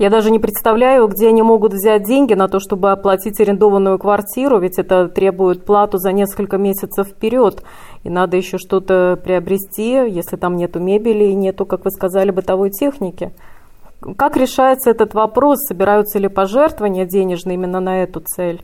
Я 0.00 0.08
даже 0.08 0.30
не 0.30 0.38
представляю, 0.38 1.08
где 1.08 1.28
они 1.28 1.42
могут 1.42 1.74
взять 1.74 2.04
деньги 2.04 2.32
на 2.32 2.48
то, 2.48 2.58
чтобы 2.58 2.90
оплатить 2.90 3.38
арендованную 3.38 3.98
квартиру, 3.98 4.58
ведь 4.58 4.78
это 4.78 5.08
требует 5.08 5.66
плату 5.66 5.98
за 5.98 6.12
несколько 6.12 6.56
месяцев 6.56 7.08
вперед. 7.08 7.62
И 8.02 8.08
надо 8.08 8.38
еще 8.38 8.56
что-то 8.56 9.20
приобрести, 9.22 10.08
если 10.08 10.36
там 10.36 10.56
нету 10.56 10.80
мебели 10.80 11.24
и 11.24 11.34
нету, 11.34 11.66
как 11.66 11.84
вы 11.84 11.90
сказали, 11.90 12.30
бытовой 12.30 12.70
техники. 12.70 13.32
Как 14.16 14.38
решается 14.38 14.90
этот 14.90 15.12
вопрос? 15.12 15.58
Собираются 15.68 16.18
ли 16.18 16.28
пожертвования 16.28 17.04
денежные 17.04 17.56
именно 17.56 17.80
на 17.80 18.02
эту 18.02 18.20
цель? 18.20 18.62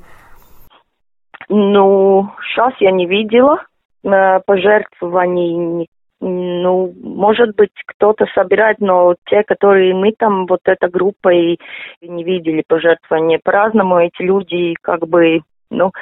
Ну, 1.50 2.30
сейчас 2.48 2.72
я 2.80 2.90
не 2.90 3.04
видела 3.04 3.58
э, 4.02 4.40
пожертвований 4.46 5.88
ну, 6.20 6.94
может 7.02 7.54
быть, 7.56 7.73
кто-то 7.87 8.26
собирает, 8.35 8.78
но 8.80 9.14
те, 9.26 9.42
которые 9.42 9.94
мы 9.94 10.12
там, 10.12 10.46
вот 10.46 10.61
эта 10.64 10.88
группа, 10.88 11.32
и 11.32 11.58
не 12.00 12.25
видели 12.25 12.62
пожертвования 12.66 13.38
по-разному, 13.42 13.99
эти 13.99 14.23
люди 14.23 14.75
как 14.80 15.06
бы, 15.06 15.40
ну, 15.70 15.92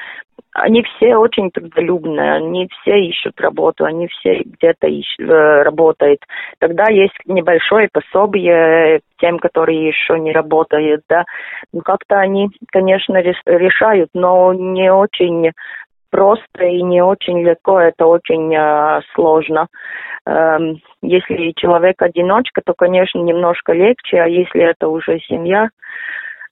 они 0.55 0.85
все 0.85 1.17
очень 1.17 1.51
трудолюбные, 1.51 2.35
они 2.35 2.69
все 2.69 2.97
ищут 3.01 3.41
работу, 3.41 3.85
они 3.85 4.07
все 4.07 4.43
где-то 4.45 4.87
ищут, 4.87 5.29
э, 5.29 5.63
работают. 5.63 6.21
Тогда 6.61 6.85
есть 6.91 7.19
небольшое 7.27 7.89
пособие 7.93 9.01
тем, 9.19 9.41
которые 9.41 9.89
еще 9.89 10.19
не 10.21 10.33
работают, 10.33 11.03
да. 11.09 11.25
Ну, 11.73 11.81
как-то 11.81 12.21
они, 12.21 12.51
конечно, 12.71 13.17
решают, 13.17 14.11
но 14.15 14.53
не 14.55 14.93
очень 14.93 15.51
просто 16.15 16.65
и 16.65 16.81
не 16.81 17.03
очень 17.03 17.43
легко, 17.43 17.81
это 17.81 18.07
очень 18.07 18.55
э, 18.55 19.01
сложно. 19.17 19.67
Эм, 20.27 20.81
если 21.03 21.53
человек 21.57 22.01
одиночка, 22.01 22.63
то, 22.65 22.73
конечно, 22.73 23.19
немножко 23.19 23.73
легче, 23.73 24.19
а 24.19 24.29
если 24.29 24.63
это 24.63 24.87
уже 24.87 25.19
семья, 25.19 25.71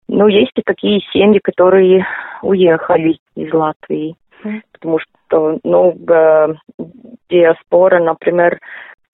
ну, 0.09 0.27
есть 0.27 0.51
и 0.57 0.63
такие 0.63 1.01
семьи, 1.13 1.39
которые 1.39 2.05
уехали 2.43 3.19
из 3.37 3.55
Латвии, 3.55 4.17
потому 4.73 4.99
что, 4.99 5.61
ну, 5.63 5.97
диаспора, 7.31 8.01
например, 8.03 8.59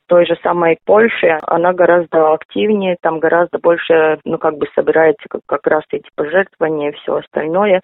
той 0.06 0.24
же 0.24 0.38
самой 0.42 0.78
Польши, 0.86 1.38
она 1.42 1.74
гораздо 1.74 2.32
активнее, 2.32 2.96
там 3.02 3.18
гораздо 3.18 3.58
больше, 3.58 4.18
ну, 4.24 4.38
как 4.38 4.56
бы 4.56 4.66
собирается 4.74 5.26
как, 5.28 5.42
как 5.44 5.66
раз 5.66 5.84
эти 5.90 6.08
пожертвования 6.16 6.92
и 6.92 6.96
все 6.96 7.16
остальное. 7.16 7.82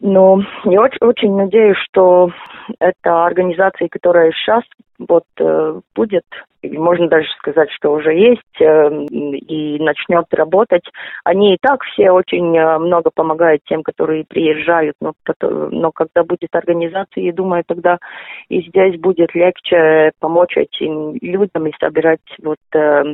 Но 0.00 0.40
я 0.64 0.80
очень, 0.80 0.98
очень 1.00 1.36
надеюсь, 1.36 1.76
что 1.88 2.30
эта 2.78 3.24
организация, 3.24 3.88
которая 3.88 4.32
сейчас 4.32 4.62
вот 4.98 5.24
э, 5.38 5.80
будет, 5.94 6.24
или 6.62 6.76
можно 6.76 7.08
даже 7.08 7.28
сказать, 7.38 7.70
что 7.70 7.92
уже 7.92 8.12
есть 8.12 8.60
э, 8.60 9.04
и 9.10 9.78
начнет 9.78 10.26
работать, 10.32 10.84
они 11.24 11.54
и 11.54 11.58
так 11.60 11.82
все 11.84 12.10
очень 12.10 12.56
э, 12.56 12.78
много 12.78 13.10
помогают 13.14 13.62
тем, 13.64 13.82
которые 13.82 14.24
приезжают, 14.28 14.96
но, 15.00 15.12
но 15.40 15.92
когда 15.92 16.24
будет 16.24 16.54
организация, 16.54 17.24
я 17.24 17.32
думаю, 17.32 17.62
тогда 17.66 17.98
и 18.48 18.62
здесь 18.62 18.98
будет 19.00 19.34
легче 19.34 20.10
помочь 20.18 20.56
этим 20.56 21.14
людям 21.20 21.66
и 21.66 21.72
собирать 21.78 22.20
вот 22.42 22.58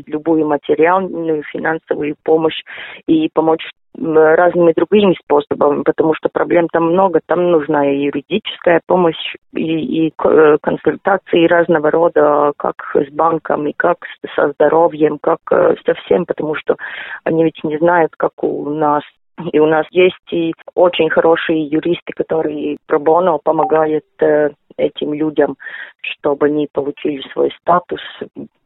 любую 0.06 0.46
материальную, 0.46 1.42
финансовую 1.52 2.16
помощь 2.22 2.60
и 3.06 3.28
помочь 3.32 3.62
разными 3.96 4.72
другими 4.72 5.14
способами, 5.22 5.82
потому 5.82 6.14
что 6.14 6.28
проблем 6.28 6.68
там 6.72 6.92
много. 6.92 7.20
Там 7.26 7.50
нужна 7.50 7.88
и 7.90 8.04
юридическая 8.04 8.80
помощь, 8.86 9.36
и, 9.54 10.06
и 10.06 10.12
консультации 10.16 11.46
разного 11.74 11.90
рода, 11.90 12.52
как 12.56 12.76
с 12.94 13.10
банком, 13.12 13.66
и 13.66 13.72
как 13.72 13.98
со 14.34 14.52
здоровьем, 14.52 15.18
как 15.18 15.38
э, 15.50 15.74
со 15.84 15.94
всем, 15.94 16.26
потому 16.26 16.54
что 16.54 16.76
они 17.24 17.44
ведь 17.44 17.62
не 17.64 17.78
знают, 17.78 18.12
как 18.16 18.42
у 18.42 18.70
нас 18.70 19.02
и 19.52 19.58
у 19.58 19.66
нас 19.66 19.84
есть 19.90 20.14
и 20.30 20.54
очень 20.74 21.10
хорошие 21.10 21.66
юристы, 21.66 22.12
которые 22.14 22.76
пробоно 22.86 23.38
помогают 23.42 24.04
э, 24.20 24.50
этим 24.76 25.12
людям, 25.12 25.56
чтобы 26.02 26.46
они 26.46 26.68
получили 26.72 27.20
свой 27.32 27.50
статус. 27.60 28.00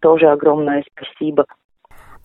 Тоже 0.01 0.27
огромное 0.27 0.85
спасибо. 0.93 1.47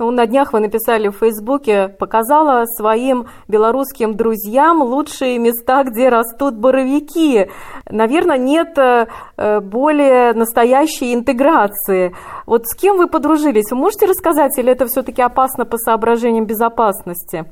Ну, 0.03 0.11
на 0.11 0.27
днях 0.27 0.51
вы 0.51 0.59
написали 0.59 1.07
в 1.07 1.15
Фейсбуке, 1.19 1.87
показала 1.87 2.65
своим 2.65 3.27
белорусским 3.47 4.17
друзьям 4.17 4.81
лучшие 4.81 5.39
места, 5.39 5.85
где 5.85 6.09
растут 6.09 6.55
боровики. 6.55 7.47
Наверное, 7.89 8.37
нет 8.37 8.77
э, 8.77 9.61
более 9.61 10.33
настоящей 10.33 11.13
интеграции. 11.13 12.11
Вот 12.45 12.65
с 12.65 12.75
кем 12.75 12.97
вы 12.97 13.07
подружились? 13.07 13.71
Вы 13.71 13.77
можете 13.77 14.05
рассказать, 14.05 14.59
или 14.59 14.73
это 14.73 14.87
все-таки 14.87 15.21
опасно 15.21 15.63
по 15.63 15.77
соображениям 15.77 16.45
безопасности? 16.45 17.45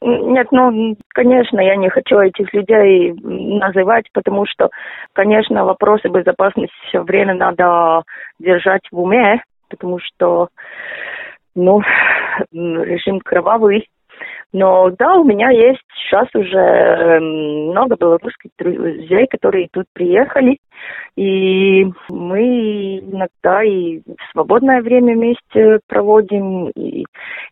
Нет, 0.00 0.46
ну, 0.52 0.96
конечно, 1.08 1.58
я 1.58 1.74
не 1.74 1.88
хочу 1.88 2.20
этих 2.20 2.54
людей 2.54 3.14
называть, 3.20 4.06
потому 4.12 4.46
что, 4.46 4.70
конечно, 5.12 5.64
вопросы 5.64 6.06
безопасности 6.06 6.72
все 6.86 7.02
время 7.02 7.34
надо 7.34 8.04
держать 8.38 8.82
в 8.92 9.00
уме, 9.00 9.42
потому 9.68 9.98
что 9.98 10.50
ну, 11.54 11.80
режим 12.52 13.20
кровавый. 13.20 13.88
Но 14.52 14.90
да, 14.90 15.14
у 15.14 15.24
меня 15.24 15.50
есть 15.50 15.80
сейчас 15.94 16.26
уже 16.34 16.58
эм, 16.58 17.70
много 17.70 17.96
белорусских 17.96 18.50
друзей, 18.58 19.26
которые 19.28 19.68
тут 19.72 19.86
приехали, 19.92 20.58
и 21.16 21.86
мы 22.08 22.98
иногда 22.98 23.62
и 23.62 24.00
свободное 24.32 24.82
время 24.82 25.14
вместе 25.14 25.78
проводим, 25.86 26.68
и, 26.70 27.04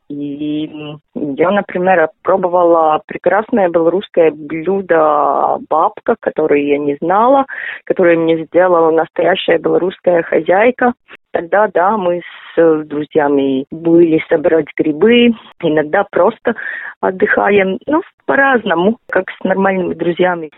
и 0.08 0.96
я, 1.14 1.50
например, 1.50 2.08
пробовала 2.22 3.00
прекрасное 3.06 3.68
белорусское 3.68 4.32
блюдо 4.32 5.58
бабка, 5.68 6.16
которое 6.18 6.62
я 6.62 6.78
не 6.78 6.96
знала, 7.00 7.46
которое 7.84 8.16
мне 8.16 8.44
сделала 8.46 8.90
настоящая 8.90 9.58
белорусская 9.58 10.22
хозяйка. 10.22 10.94
Тогда, 11.32 11.68
да, 11.72 11.96
мы 11.96 12.20
с 12.20 12.58
э, 12.58 12.82
друзьями 12.84 13.66
были 13.70 14.22
собирать 14.28 14.66
грибы, 14.76 15.30
иногда 15.62 16.04
просто 16.10 16.54
отдыхаем, 17.00 17.78
ну, 17.86 18.00
по-разному, 18.24 18.98
как 19.10 19.24
с 19.30 19.44
нормальными 19.44 19.94
друзьями. 19.94 20.50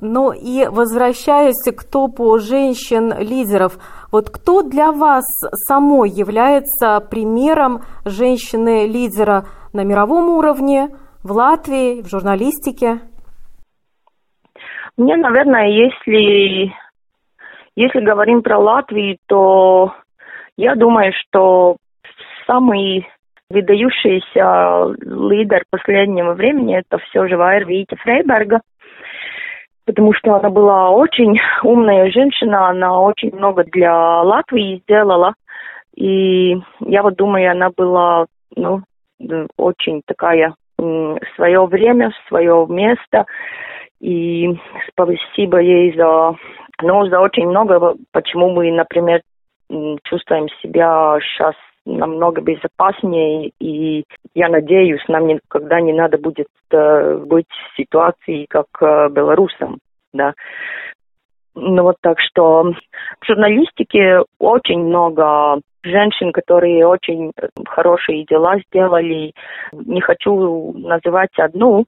Ну 0.00 0.32
и 0.32 0.66
возвращаясь 0.66 1.62
к 1.64 1.84
топу 1.84 2.38
женщин-лидеров, 2.38 3.74
вот 4.10 4.30
кто 4.30 4.62
для 4.62 4.92
вас 4.92 5.24
самой 5.68 6.08
является 6.08 7.00
примером 7.00 7.82
женщины-лидера 8.06 9.44
на 9.74 9.84
мировом 9.84 10.30
уровне, 10.30 10.88
в 11.22 11.32
Латвии, 11.32 12.02
в 12.02 12.08
журналистике? 12.08 13.00
Мне, 14.96 15.16
наверное, 15.16 15.68
если 15.68 16.72
если 17.76 18.00
говорим 18.00 18.42
про 18.42 18.58
Латвию, 18.58 19.18
то 19.26 19.94
я 20.56 20.74
думаю, 20.74 21.12
что 21.14 21.76
самый 22.46 23.08
выдающийся 23.50 24.94
лидер 25.00 25.64
последнего 25.70 26.34
времени 26.34 26.76
это 26.76 26.98
все 26.98 27.26
же 27.28 27.36
Вайер 27.36 27.66
Вита 27.66 27.96
Фрейберга, 27.96 28.60
потому 29.86 30.12
что 30.14 30.34
она 30.34 30.50
была 30.50 30.90
очень 30.90 31.38
умная 31.62 32.10
женщина, 32.10 32.68
она 32.68 33.00
очень 33.00 33.34
много 33.34 33.64
для 33.64 34.22
Латвии 34.22 34.80
сделала, 34.84 35.34
и 35.94 36.56
я 36.80 37.02
вот 37.02 37.16
думаю, 37.16 37.50
она 37.50 37.70
была, 37.76 38.26
ну, 38.56 38.82
очень 39.56 40.02
такая 40.06 40.54
свое 41.36 41.64
время, 41.66 42.12
свое 42.28 42.66
место, 42.68 43.26
и 44.00 44.58
спасибо 44.90 45.58
ей 45.58 45.94
за 45.96 46.34
но 46.82 47.06
за 47.06 47.20
очень 47.20 47.48
много, 47.48 47.94
почему 48.12 48.50
мы, 48.50 48.70
например, 48.72 49.22
чувствуем 50.04 50.48
себя 50.62 51.18
сейчас 51.20 51.54
намного 51.86 52.40
безопаснее, 52.40 53.52
и 53.60 54.04
я 54.34 54.48
надеюсь, 54.48 55.02
нам 55.08 55.26
никогда 55.26 55.80
не 55.80 55.92
надо 55.92 56.18
будет 56.18 56.48
э, 56.70 57.16
быть 57.26 57.48
в 57.48 57.76
ситуации, 57.76 58.46
как 58.48 58.66
э, 58.80 59.08
белорусам, 59.10 59.78
да. 60.12 60.32
Ну 61.54 61.82
вот 61.82 61.96
так 62.00 62.18
что 62.20 62.62
в 63.20 63.26
журналистике 63.26 64.20
очень 64.38 64.80
много 64.80 65.60
женщин, 65.84 66.32
которые 66.32 66.86
очень 66.86 67.32
хорошие 67.66 68.24
дела 68.24 68.56
сделали. 68.66 69.32
Не 69.72 70.00
хочу 70.00 70.72
называть 70.72 71.38
одну, 71.38 71.84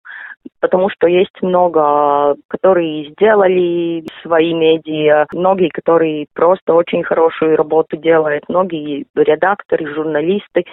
потому 0.61 0.89
что 0.91 1.07
есть 1.07 1.43
много, 1.43 2.37
которые 2.49 3.11
сделали 3.11 4.05
свои 4.23 4.55
медиа, 4.55 5.27
многие, 5.33 5.69
которые 5.69 6.27
просто 6.35 6.75
очень 6.75 7.03
хорошую 7.03 7.57
работу 7.57 7.97
делают, 7.97 8.45
многие 8.49 9.07
редакторы, 9.15 9.93
журналисты. 9.95 10.65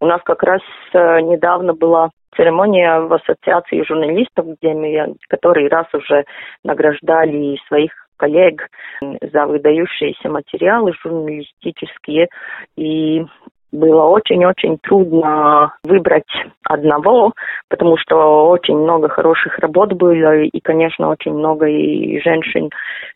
У 0.00 0.06
нас 0.06 0.20
как 0.24 0.42
раз 0.42 0.60
э, 0.92 1.20
недавно 1.20 1.74
была 1.74 2.10
церемония 2.36 3.00
в 3.00 3.12
ассоциации 3.12 3.84
журналистов, 3.86 4.46
где 4.58 4.74
мы 4.74 5.14
который 5.28 5.68
раз 5.68 5.86
уже 5.94 6.24
награждали 6.64 7.58
своих 7.68 7.92
коллег 8.16 8.68
за 9.00 9.46
выдающиеся 9.46 10.28
материалы 10.28 10.92
журналистические. 11.02 12.28
И 12.76 13.24
было 13.72 14.04
очень-очень 14.04 14.78
трудно 14.82 15.74
выбрать 15.82 16.30
одного, 16.64 17.32
потому 17.68 17.96
что 17.96 18.48
очень 18.48 18.76
много 18.76 19.08
хороших 19.08 19.58
работ 19.58 19.94
было, 19.94 20.36
и, 20.36 20.60
конечно, 20.60 21.08
очень 21.08 21.32
много 21.32 21.66
и 21.66 22.20
женщин, 22.20 22.70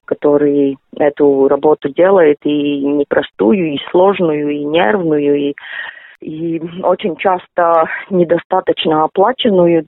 которые 0.06 0.76
эту 0.96 1.48
работу 1.48 1.90
делают, 1.90 2.38
и 2.44 2.80
непростую, 2.80 3.74
и 3.74 3.78
сложную, 3.90 4.50
и 4.50 4.64
нервную, 4.64 5.36
и, 5.36 5.54
и 6.20 6.62
очень 6.82 7.16
часто 7.16 7.88
недостаточно 8.10 9.04
оплаченную 9.04 9.86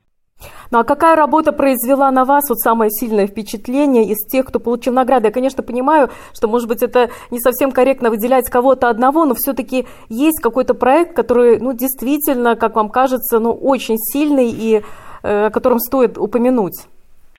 ну 0.71 0.79
а 0.79 0.85
какая 0.85 1.17
работа 1.17 1.53
произвела 1.53 2.11
на 2.11 2.25
вас 2.25 2.49
вот 2.49 2.59
самое 2.59 2.91
сильное 2.91 3.27
впечатление 3.27 4.05
из 4.05 4.27
тех, 4.27 4.47
кто 4.47 4.61
получил 4.61 4.93
награды? 4.93 5.29
Я, 5.29 5.33
конечно, 5.33 5.63
понимаю, 5.63 6.11
что, 6.35 6.49
может 6.49 6.69
быть, 6.69 6.83
это 6.83 7.09
не 7.31 7.41
совсем 7.41 7.73
корректно 7.73 8.11
выделять 8.11 8.51
кого-то 8.51 8.89
одного, 8.89 9.25
но 9.25 9.35
все-таки 9.35 9.87
есть 10.09 10.41
какой-то 10.41 10.75
проект, 10.75 11.15
который, 11.17 11.59
ну, 11.59 11.73
действительно, 11.73 12.57
как 12.57 12.77
вам 12.77 12.89
кажется, 12.89 13.39
ну, 13.39 13.53
очень 13.53 13.97
сильный 13.97 14.51
и 14.51 14.83
э, 15.23 15.47
о 15.47 15.51
котором 15.51 15.79
стоит 15.79 16.19
упомянуть. 16.19 16.87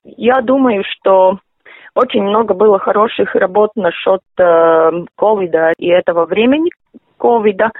Я 0.04 0.42
думаю, 0.42 0.84
что 0.84 1.40
очень 1.96 2.24
много 2.24 2.54
было 2.54 2.80
хороших 2.80 3.36
работ 3.36 3.72
насчет 3.76 4.22
э, 4.38 4.92
ковида 5.16 5.74
и 5.78 5.88
этого 5.88 6.26
времени 6.26 6.72
ковида 7.18 7.72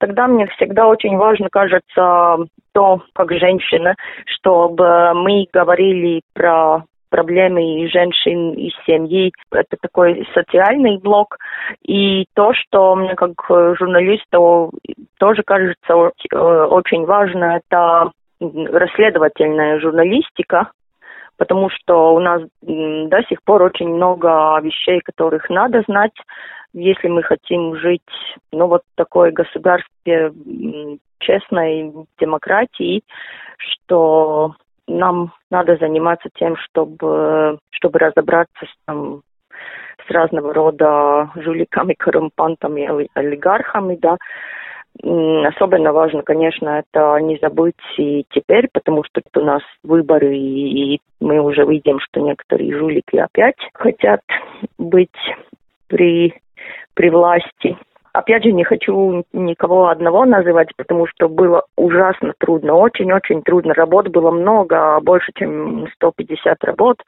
тогда 0.00 0.26
мне 0.26 0.46
всегда 0.56 0.88
очень 0.88 1.16
важно, 1.16 1.48
кажется, 1.50 2.38
то, 2.72 3.02
как 3.14 3.30
женщина, 3.32 3.94
чтобы 4.26 5.12
мы 5.14 5.46
говорили 5.52 6.22
про 6.32 6.82
проблемы 7.10 7.88
женщин 7.88 8.52
и 8.52 8.70
семьи. 8.86 9.32
Это 9.50 9.76
такой 9.80 10.26
социальный 10.32 10.98
блок. 10.98 11.36
И 11.82 12.26
то, 12.34 12.52
что 12.54 12.94
мне 12.94 13.14
как 13.14 13.32
журналисту 13.48 14.72
тоже 15.18 15.42
кажется 15.42 15.96
очень 15.96 17.04
важно, 17.04 17.60
это 17.60 18.10
расследовательная 18.40 19.80
журналистика, 19.80 20.70
потому 21.36 21.68
что 21.68 22.14
у 22.14 22.20
нас 22.20 22.42
до 22.62 23.22
сих 23.28 23.42
пор 23.42 23.62
очень 23.62 23.88
много 23.88 24.58
вещей, 24.62 25.00
которых 25.00 25.50
надо 25.50 25.82
знать, 25.88 26.14
если 26.72 27.08
мы 27.08 27.22
хотим 27.22 27.76
жить, 27.76 28.02
ну, 28.52 28.66
вот 28.66 28.82
такой 28.94 29.32
государстве 29.32 30.32
честной 31.18 31.92
демократии, 32.18 33.02
что 33.58 34.54
нам 34.86 35.32
надо 35.50 35.76
заниматься 35.76 36.28
тем, 36.34 36.56
чтобы, 36.56 37.58
чтобы 37.70 37.98
разобраться 37.98 38.64
с, 38.64 38.74
там, 38.86 39.22
с 40.06 40.10
разного 40.10 40.52
рода 40.52 41.30
жуликами, 41.36 41.94
коррумпантами, 41.94 43.08
олигархами, 43.14 43.96
да. 43.96 44.16
Особенно 45.02 45.92
важно, 45.92 46.22
конечно, 46.22 46.82
это 46.84 47.16
не 47.20 47.38
забыть 47.40 47.76
и 47.96 48.26
теперь, 48.30 48.68
потому 48.72 49.04
что 49.04 49.22
у 49.36 49.44
нас 49.44 49.62
выборы, 49.84 50.36
и 50.36 51.00
мы 51.20 51.40
уже 51.40 51.64
видим, 51.64 52.00
что 52.00 52.20
некоторые 52.20 52.76
жулики 52.76 53.16
опять 53.16 53.56
хотят 53.72 54.20
быть 54.78 55.14
при, 55.86 56.34
при 57.00 57.08
власти. 57.08 57.78
Опять 58.12 58.44
же, 58.44 58.52
не 58.52 58.62
хочу 58.62 59.24
никого 59.32 59.88
одного 59.88 60.26
называть, 60.26 60.68
потому 60.76 61.06
что 61.06 61.30
было 61.30 61.62
ужасно 61.76 62.34
трудно, 62.38 62.74
очень-очень 62.74 63.40
трудно. 63.40 63.72
Работ 63.72 64.08
было 64.08 64.30
много, 64.30 65.00
больше, 65.00 65.32
чем 65.34 65.86
150 65.94 66.62
работ. 66.64 66.98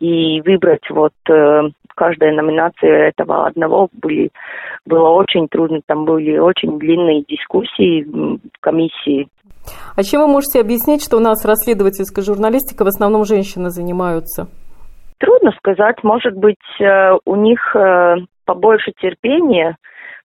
И 0.00 0.40
выбрать 0.40 0.82
вот 0.90 1.12
э, 1.30 1.68
каждая 1.94 2.32
номинация 2.32 3.10
этого 3.10 3.46
одного 3.46 3.90
были, 3.92 4.30
было 4.84 5.10
очень 5.10 5.46
трудно. 5.46 5.82
Там 5.86 6.04
были 6.04 6.36
очень 6.38 6.80
длинные 6.80 7.22
дискуссии 7.22 8.02
в 8.02 8.58
комиссии. 8.58 9.28
А 9.96 10.02
чем 10.02 10.22
вы 10.22 10.26
можете 10.26 10.60
объяснить, 10.60 11.04
что 11.04 11.18
у 11.18 11.20
нас 11.20 11.46
расследовательская 11.46 12.24
журналистика 12.24 12.82
в 12.82 12.88
основном 12.88 13.24
женщины 13.24 13.70
занимаются? 13.70 14.48
Трудно 15.18 15.52
сказать. 15.58 16.02
Может 16.02 16.34
быть, 16.34 16.56
э, 16.80 17.12
у 17.24 17.36
них 17.36 17.60
э, 17.76 18.16
побольше 18.48 18.92
терпения, 18.98 19.76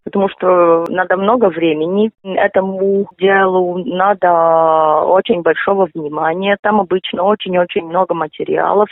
потому 0.03 0.29
что 0.29 0.85
надо 0.89 1.17
много 1.17 1.49
времени 1.49 2.11
этому 2.23 3.07
делу, 3.17 3.83
надо 3.83 5.05
очень 5.07 5.41
большого 5.41 5.89
внимания. 5.91 6.55
Там 6.61 6.79
обычно 6.79 7.23
очень-очень 7.23 7.85
много 7.87 8.13
материалов. 8.13 8.89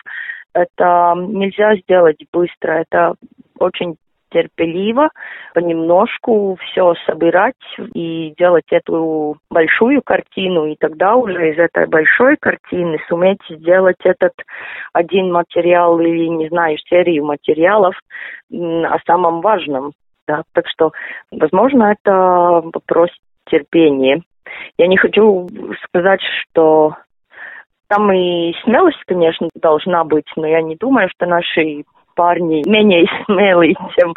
Это 0.54 1.14
нельзя 1.16 1.76
сделать 1.76 2.18
быстро, 2.34 2.72
это 2.72 3.14
очень 3.60 3.98
терпеливо, 4.32 5.10
понемножку 5.54 6.58
все 6.62 6.94
собирать 7.06 7.56
и 7.94 8.34
делать 8.38 8.66
эту 8.72 9.38
большую 9.50 10.02
картину, 10.04 10.66
и 10.66 10.76
тогда 10.76 11.16
уже 11.16 11.52
из 11.52 11.58
этой 11.58 11.88
большой 11.88 12.38
картины 12.38 12.98
суметь 13.08 13.42
сделать 13.50 13.98
этот 14.04 14.34
один 14.94 15.32
материал 15.32 16.00
или, 16.00 16.28
не 16.28 16.48
знаю, 16.50 16.78
серию 16.90 17.26
материалов 17.26 17.96
о 18.52 18.98
самом 19.06 19.42
важном. 19.42 19.92
Да? 20.28 20.44
Так 20.54 20.68
что, 20.68 20.92
возможно, 21.32 21.96
это 22.00 22.62
вопрос 22.74 23.10
терпения. 23.50 24.22
Я 24.78 24.88
не 24.88 24.98
хочу 24.98 25.48
сказать, 25.86 26.22
что 26.22 26.96
там 27.88 28.12
и 28.12 28.54
смелость, 28.64 29.04
конечно, 29.08 29.50
должна 29.56 30.04
быть, 30.04 30.32
но 30.36 30.48
я 30.48 30.62
не 30.62 30.76
думаю, 30.76 31.10
что 31.10 31.26
наши 31.26 31.84
парни 32.20 32.70
менее 32.70 33.06
смелые, 33.26 33.76
чем, 33.98 34.14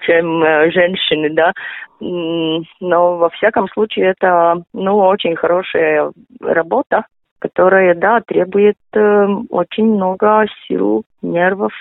чем 0.00 0.42
э, 0.42 0.72
женщины, 0.72 1.30
да. 1.30 1.52
Но 2.00 3.16
во 3.16 3.30
всяком 3.30 3.68
случае 3.68 4.10
это, 4.10 4.56
ну, 4.72 4.98
очень 4.98 5.36
хорошая 5.36 6.10
работа, 6.40 7.06
которая, 7.38 7.94
да, 7.94 8.20
требует 8.26 8.76
э, 8.92 9.26
очень 9.50 9.86
много 9.86 10.46
сил, 10.66 11.04
нервов, 11.22 11.72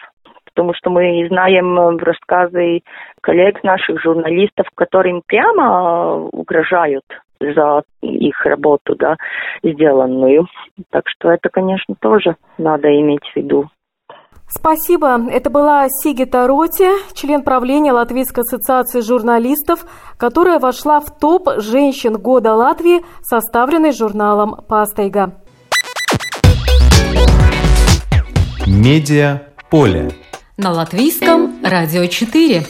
потому 0.46 0.76
что 0.76 0.92
мы 0.92 1.28
знаем 1.28 1.80
э, 1.80 1.98
рассказы 1.98 2.82
коллег 3.22 3.64
наших 3.64 4.00
журналистов, 4.00 4.68
которым 4.76 5.24
прямо 5.26 6.18
угрожают 6.32 7.06
за 7.40 7.82
их 8.02 8.46
работу, 8.46 8.96
да, 8.96 9.18
сделанную. 9.64 10.46
Так 10.92 11.06
что 11.08 11.32
это, 11.32 11.50
конечно, 11.50 11.96
тоже 12.00 12.36
надо 12.60 12.88
иметь 12.90 13.28
в 13.34 13.36
виду. 13.36 13.70
Спасибо. 14.56 15.30
Это 15.30 15.50
была 15.50 15.88
Сигита 15.90 16.48
Роти, 16.48 16.88
член 17.14 17.44
правления 17.44 17.92
Латвийской 17.92 18.42
ассоциации 18.42 19.02
журналистов, 19.02 19.86
которая 20.18 20.60
вошла 20.60 21.00
в 21.00 21.18
топ 21.18 21.50
женщин 21.58 22.14
года 22.18 22.54
Латвии, 22.54 23.04
составленный 23.24 23.92
журналом 23.92 24.56
«Пастайга». 24.68 25.34
Медиа 28.66 29.42
поле. 29.70 30.12
На 30.56 30.72
латвийском 30.72 31.56
радио 31.64 32.06
4. 32.06 32.64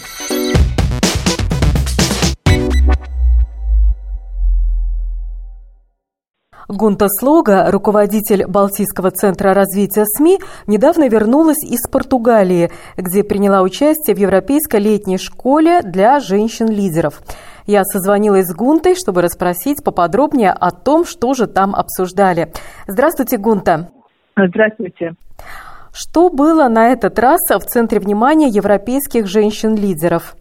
Гунта 6.76 7.08
Слога, 7.08 7.70
руководитель 7.72 8.46
Балтийского 8.48 9.12
центра 9.12 9.54
развития 9.54 10.06
СМИ, 10.06 10.40
недавно 10.68 11.08
вернулась 11.08 11.64
из 11.64 11.88
Португалии, 11.90 12.72
где 12.98 13.24
приняла 13.24 13.62
участие 13.62 14.16
в 14.16 14.20
Европейской 14.20 14.78
летней 14.78 15.18
школе 15.18 15.82
для 15.82 16.20
женщин-лидеров. 16.20 17.22
Я 17.66 17.84
созвонилась 17.86 18.48
с 18.48 18.54
Гунтой, 18.54 18.96
чтобы 18.96 19.22
расспросить 19.22 19.84
поподробнее 19.84 20.52
о 20.52 20.72
том, 20.72 21.06
что 21.06 21.34
же 21.34 21.48
там 21.48 21.76
обсуждали. 21.76 22.52
Здравствуйте, 22.88 23.38
Гунта. 23.38 23.90
Здравствуйте. 24.36 25.14
Что 25.94 26.30
было 26.30 26.68
на 26.70 26.90
этот 26.90 27.20
раз 27.20 27.42
в 27.50 27.66
центре 27.66 28.00
внимания 28.00 28.48
европейских 28.48 29.28
женщин-лидеров? 29.28 30.36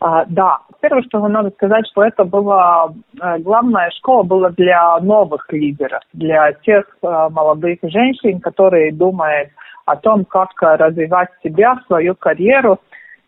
А, 0.00 0.24
да, 0.26 0.58
первое, 0.80 1.02
что 1.02 1.26
надо 1.26 1.50
сказать, 1.50 1.86
что 1.90 2.04
это 2.04 2.24
была 2.24 2.92
э, 3.20 3.38
главная 3.38 3.90
школа 3.98 4.22
была 4.22 4.50
для 4.50 4.98
новых 5.00 5.52
лидеров, 5.52 6.02
для 6.12 6.52
тех 6.52 6.84
э, 7.02 7.28
молодых 7.30 7.78
женщин, 7.82 8.40
которые 8.40 8.92
думают 8.92 9.50
о 9.86 9.96
том, 9.96 10.24
как 10.24 10.50
развивать 10.60 11.30
себя, 11.42 11.80
свою 11.86 12.14
карьеру, 12.14 12.78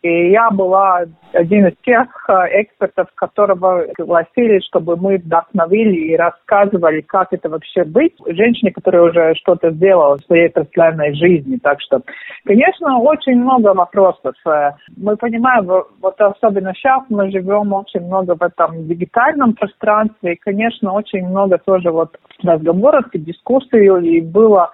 и 0.01 0.31
я 0.31 0.49
была 0.49 1.03
один 1.31 1.67
из 1.67 1.75
тех 1.83 2.07
э, 2.27 2.61
экспертов, 2.63 3.07
которого 3.13 3.85
пригласили, 3.95 4.59
чтобы 4.67 4.95
мы 4.97 5.17
вдохновили 5.17 6.11
и 6.11 6.15
рассказывали, 6.15 7.01
как 7.01 7.31
это 7.31 7.49
вообще 7.49 7.83
быть 7.83 8.15
женщине, 8.25 8.71
которая 8.71 9.03
уже 9.03 9.35
что-то 9.35 9.69
сделала 9.71 10.17
в 10.17 10.25
своей 10.25 10.49
профессиональной 10.49 11.13
жизни. 11.13 11.57
Так 11.57 11.79
что, 11.81 12.01
конечно, 12.45 12.97
очень 12.99 13.35
много 13.35 13.73
вопросов. 13.75 14.35
Э, 14.45 14.71
мы 14.97 15.17
понимаем, 15.17 15.67
вот 15.67 16.19
особенно 16.19 16.73
сейчас 16.73 17.03
мы 17.09 17.29
живем 17.29 17.71
очень 17.71 18.01
много 18.01 18.35
в 18.35 18.41
этом 18.41 18.87
дигитальном 18.87 19.53
пространстве, 19.53 20.33
и, 20.33 20.39
конечно, 20.39 20.93
очень 20.93 21.27
много 21.27 21.59
тоже 21.59 21.91
вот 21.91 22.17
разговоров 22.43 23.05
и 23.13 23.19
дискуссий 23.19 23.85
и 23.85 24.21
было 24.21 24.71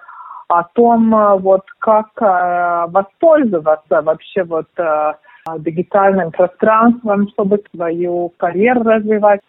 о 0.48 0.64
том, 0.74 1.14
э, 1.14 1.38
вот 1.38 1.62
как 1.78 2.06
э, 2.20 2.86
воспользоваться 2.90 4.02
вообще 4.02 4.44
вот 4.44 4.66
э, 4.78 5.12
дигитальным 5.58 6.30
пространством, 6.30 7.28
чтобы 7.28 7.62
свою 7.74 8.32
карьеру 8.38 8.82
развивать. 8.82 9.40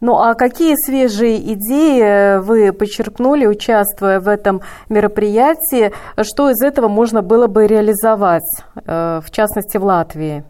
Ну 0.00 0.18
а 0.18 0.34
какие 0.34 0.74
свежие 0.74 1.38
идеи 1.54 2.38
вы 2.40 2.72
подчеркнули, 2.72 3.46
участвуя 3.46 4.20
в 4.20 4.28
этом 4.28 4.60
мероприятии? 4.90 5.92
Что 6.22 6.50
из 6.50 6.62
этого 6.62 6.88
можно 6.88 7.22
было 7.22 7.46
бы 7.46 7.66
реализовать, 7.66 8.44
в 8.74 9.24
частности 9.30 9.78
в 9.78 9.84
Латвии? 9.84 10.44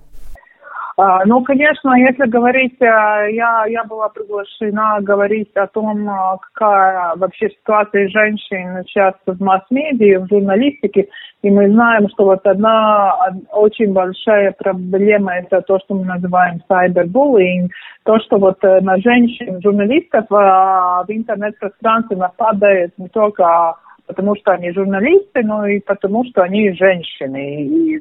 А, 0.98 1.26
ну, 1.26 1.44
конечно, 1.44 1.94
если 1.94 2.24
говорить, 2.24 2.80
э, 2.80 2.84
я, 2.84 3.66
я 3.66 3.84
была 3.84 4.08
приглашена 4.08 4.98
говорить 5.02 5.54
о 5.54 5.66
том, 5.66 6.08
э, 6.08 6.38
какая 6.40 7.14
вообще 7.16 7.50
ситуация 7.50 8.08
женщин 8.08 8.82
сейчас 8.86 9.12
в 9.26 9.38
масс-медиа, 9.38 10.20
в 10.20 10.28
журналистике, 10.28 11.08
и 11.42 11.50
мы 11.50 11.68
знаем, 11.68 12.08
что 12.08 12.24
вот 12.24 12.46
одна 12.46 13.14
очень 13.52 13.92
большая 13.92 14.52
проблема– 14.52 15.34
это 15.36 15.60
то, 15.60 15.78
что 15.80 15.96
мы 15.96 16.06
называем 16.06 16.62
cyberbullying, 16.66 17.68
то, 18.04 18.18
что 18.20 18.38
вот 18.38 18.64
э, 18.64 18.80
на 18.80 18.96
женщин, 18.96 19.60
журналистов 19.62 20.24
в 20.30 21.04
интернет-пространстве 21.08 22.16
нападает 22.16 22.94
не 22.96 23.08
только 23.08 23.76
потому, 24.06 24.34
что 24.36 24.52
они 24.52 24.72
журналисты, 24.72 25.42
но 25.42 25.66
и 25.66 25.80
потому, 25.80 26.24
что 26.24 26.42
они 26.42 26.72
женщины. 26.72 27.64
И 27.64 28.00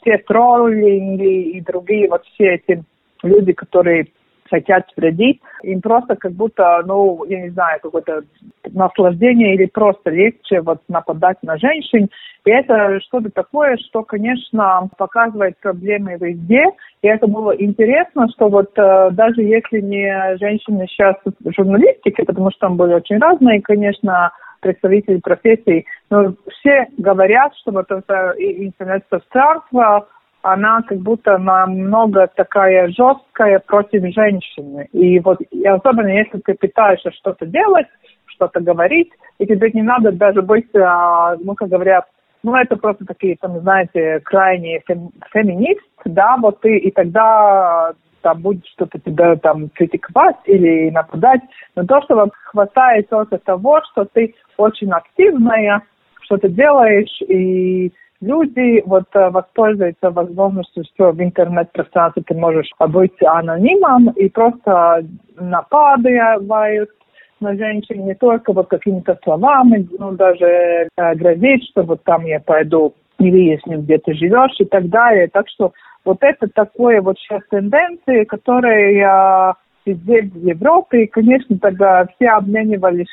все 0.00 0.18
троллинги 0.18 1.50
и 1.50 1.60
другие 1.60 2.08
вот 2.08 2.24
все 2.26 2.54
эти 2.54 2.82
люди, 3.22 3.52
которые 3.52 4.06
хотят 4.50 4.86
вредить. 4.96 5.40
Им 5.62 5.80
просто 5.80 6.16
как 6.16 6.32
будто, 6.32 6.82
ну, 6.86 7.24
я 7.28 7.42
не 7.42 7.50
знаю, 7.50 7.80
какое-то 7.82 8.22
наслаждение 8.70 9.54
или 9.54 9.66
просто 9.66 10.10
легче 10.10 10.60
вот 10.60 10.80
нападать 10.88 11.38
на 11.42 11.56
женщин. 11.58 12.08
И 12.44 12.50
это 12.50 13.00
что-то 13.00 13.30
такое, 13.30 13.76
что, 13.88 14.02
конечно, 14.02 14.88
показывает 14.96 15.58
проблемы 15.58 16.16
везде. 16.20 16.64
И 17.02 17.08
это 17.08 17.26
было 17.26 17.52
интересно, 17.56 18.28
что 18.34 18.48
вот 18.48 18.70
э, 18.78 19.10
даже 19.12 19.42
если 19.42 19.80
не 19.80 20.36
женщины 20.38 20.86
сейчас 20.88 21.16
в 21.24 21.52
журналистике, 21.52 22.22
потому 22.24 22.50
что 22.50 22.60
там 22.60 22.76
были 22.76 22.94
очень 22.94 23.18
разные, 23.18 23.60
конечно, 23.60 24.30
представители 24.66 25.18
профессий, 25.18 25.86
но 26.10 26.34
все 26.50 26.86
говорят, 26.98 27.54
что 27.56 27.72
вот 27.72 27.90
это 27.90 28.34
интернет-пространство, 28.36 30.08
она 30.42 30.82
как 30.82 30.98
будто 30.98 31.38
намного 31.38 32.28
такая 32.34 32.88
жесткая 32.88 33.60
против 33.60 34.02
женщины. 34.14 34.88
И 34.92 35.18
вот 35.20 35.38
и 35.50 35.66
особенно 35.66 36.08
если 36.08 36.38
ты 36.38 36.54
пытаешься 36.54 37.10
что-то 37.12 37.46
делать, 37.46 37.86
что-то 38.26 38.60
говорить, 38.60 39.10
и 39.38 39.46
тебе 39.46 39.70
не 39.72 39.82
надо 39.82 40.12
даже 40.12 40.42
быть, 40.42 40.68
а, 40.74 41.36
ну, 41.40 41.54
как 41.54 41.68
говорят, 41.68 42.04
ну, 42.42 42.54
это 42.54 42.76
просто 42.76 43.04
такие, 43.04 43.36
там, 43.40 43.58
знаете, 43.60 44.20
крайние 44.20 44.82
фем, 44.86 45.10
феминист, 45.32 45.80
да, 46.04 46.36
вот 46.40 46.60
ты, 46.60 46.78
и 46.78 46.90
тогда 46.90 47.92
там 48.26 48.42
будет 48.42 48.66
что-то 48.66 48.98
тебя 48.98 49.36
там 49.36 49.68
критиковать 49.68 50.34
или 50.46 50.90
нападать, 50.90 51.42
но 51.76 51.84
то, 51.84 52.02
что 52.02 52.16
вам 52.16 52.32
хватает 52.46 53.08
только 53.08 53.38
того, 53.38 53.80
что 53.92 54.04
ты 54.04 54.34
очень 54.56 54.90
активная, 54.90 55.82
что 56.22 56.36
ты 56.36 56.48
делаешь, 56.48 57.22
и 57.28 57.92
люди 58.20 58.82
вот 58.84 59.04
э, 59.14 59.30
воспользуются 59.30 60.10
возможностью, 60.10 60.82
что 60.92 61.12
в 61.12 61.22
интернет-пространстве 61.22 62.24
ты 62.26 62.34
можешь 62.34 62.68
быть 62.88 63.22
анонимом 63.22 64.10
и 64.16 64.28
просто 64.28 65.04
нападают 65.38 66.90
на 67.38 67.54
женщин 67.54 68.06
не 68.06 68.16
только 68.16 68.52
вот 68.52 68.66
какими-то 68.66 69.16
словами, 69.22 69.86
но 70.00 70.10
даже 70.10 70.46
э, 70.46 71.14
грозить, 71.14 71.68
что 71.70 71.84
вот 71.84 72.02
там 72.02 72.24
я 72.24 72.40
пойду 72.40 72.92
и 73.20 73.30
выясню, 73.30 73.82
где 73.82 73.98
ты 73.98 74.14
живешь 74.14 74.56
и 74.58 74.64
так 74.64 74.88
далее. 74.88 75.28
Так 75.28 75.48
что 75.48 75.70
вот 76.06 76.18
это 76.22 76.48
такое 76.48 77.02
вот 77.02 77.18
сейчас 77.18 77.42
тенденции, 77.50 78.24
которые 78.24 79.02
э, 79.02 79.52
везде 79.84 80.22
в 80.22 80.36
Европе, 80.38 81.04
и, 81.04 81.06
конечно, 81.06 81.58
тогда 81.58 82.06
все 82.14 82.28
обменивались, 82.30 83.12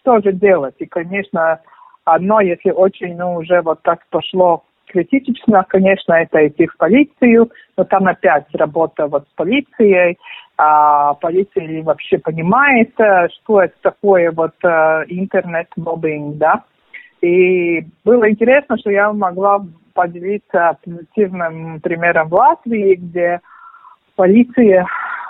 что 0.00 0.20
же 0.20 0.32
делать. 0.32 0.76
И, 0.78 0.86
конечно, 0.86 1.60
Одно, 2.14 2.40
если 2.40 2.70
очень, 2.70 3.16
ну, 3.16 3.34
уже 3.34 3.60
вот 3.60 3.82
так 3.82 4.00
пошло 4.08 4.64
критично, 4.86 5.66
конечно, 5.68 6.14
это 6.14 6.48
идти 6.48 6.66
в 6.66 6.76
полицию, 6.78 7.50
но 7.76 7.84
там 7.84 8.06
опять 8.06 8.46
работа 8.54 9.06
вот 9.06 9.24
с 9.28 9.32
полицией, 9.34 10.18
а 10.56 11.12
полиция 11.14 11.82
вообще 11.82 12.16
понимает, 12.16 12.98
э, 12.98 13.28
что 13.28 13.60
это 13.60 13.74
такое 13.82 14.32
вот 14.32 14.54
э, 14.64 15.04
интернет-мобинг, 15.08 16.38
да. 16.38 16.64
И 17.20 17.84
было 18.04 18.30
интересно, 18.30 18.78
что 18.78 18.90
я 18.90 19.12
могла 19.12 19.66
поделиться 19.98 20.78
позитивным 20.84 21.80
примером 21.80 22.28
в 22.28 22.34
Латвии, 22.34 22.94
где 22.94 23.40
полиция 24.14 24.86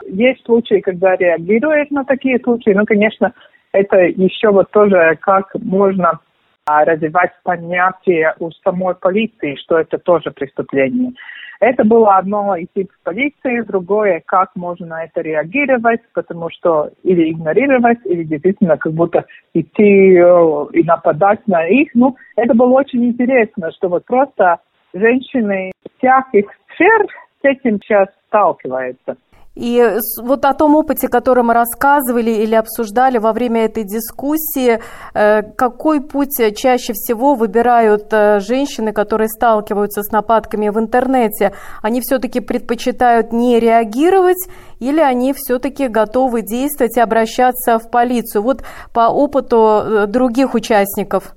есть 0.06 0.44
случаи, 0.44 0.80
когда 0.80 1.16
реагирует 1.16 1.90
на 1.90 2.04
такие 2.04 2.38
случаи, 2.38 2.74
ну, 2.74 2.84
конечно, 2.84 3.32
это 3.72 3.96
еще 4.00 4.50
вот 4.50 4.70
тоже 4.70 5.16
как 5.22 5.54
можно 5.54 6.20
а 6.66 6.84
развивать 6.84 7.30
понятие 7.44 8.34
у 8.40 8.50
самой 8.62 8.94
полиции, 8.94 9.56
что 9.56 9.78
это 9.78 9.96
тоже 9.96 10.32
преступление. 10.32 11.12
Это 11.60 11.84
было 11.84 12.16
одно 12.16 12.54
идти 12.58 12.84
в 12.84 13.04
полиции, 13.04 13.62
другое, 13.62 14.22
как 14.24 14.50
можно 14.54 14.86
на 14.86 15.04
это 15.04 15.20
реагировать, 15.22 16.00
потому 16.14 16.50
что 16.50 16.90
или 17.02 17.32
игнорировать, 17.32 17.98
или 18.04 18.22
действительно 18.22 18.76
как 18.76 18.92
будто 18.92 19.24
идти 19.54 20.14
э, 20.16 20.66
и 20.72 20.84
нападать 20.84 21.46
на 21.48 21.66
их. 21.66 21.88
Ну, 21.94 22.16
это 22.36 22.54
было 22.54 22.70
очень 22.78 23.04
интересно, 23.04 23.72
что 23.72 23.88
вот 23.88 24.04
просто 24.04 24.58
женщины 24.94 25.72
всяких 25.98 26.46
сфер 26.74 27.06
с 27.40 27.44
этим 27.44 27.80
сейчас 27.82 28.08
сталкиваются. 28.28 29.16
И 29.58 29.98
вот 30.22 30.44
о 30.44 30.54
том 30.54 30.76
опыте, 30.76 31.08
который 31.08 31.42
мы 31.42 31.52
рассказывали 31.52 32.30
или 32.30 32.54
обсуждали 32.54 33.18
во 33.18 33.32
время 33.32 33.64
этой 33.64 33.82
дискуссии, 33.82 34.78
э, 35.14 35.42
какой 35.42 36.00
путь 36.00 36.40
чаще 36.56 36.92
всего 36.92 37.34
выбирают 37.34 38.06
э, 38.12 38.38
женщины, 38.38 38.92
которые 38.92 39.28
сталкиваются 39.28 40.04
с 40.04 40.12
нападками 40.12 40.68
в 40.68 40.78
интернете? 40.78 41.54
Они 41.82 42.00
все-таки 42.00 42.38
предпочитают 42.38 43.32
не 43.32 43.58
реагировать 43.58 44.48
или 44.78 45.00
они 45.00 45.32
все-таки 45.32 45.88
готовы 45.88 46.42
действовать 46.42 46.96
и 46.96 47.00
обращаться 47.00 47.80
в 47.80 47.90
полицию? 47.90 48.42
Вот 48.42 48.62
по 48.94 49.08
опыту 49.08 49.82
э, 49.82 50.06
других 50.06 50.54
участников. 50.54 51.34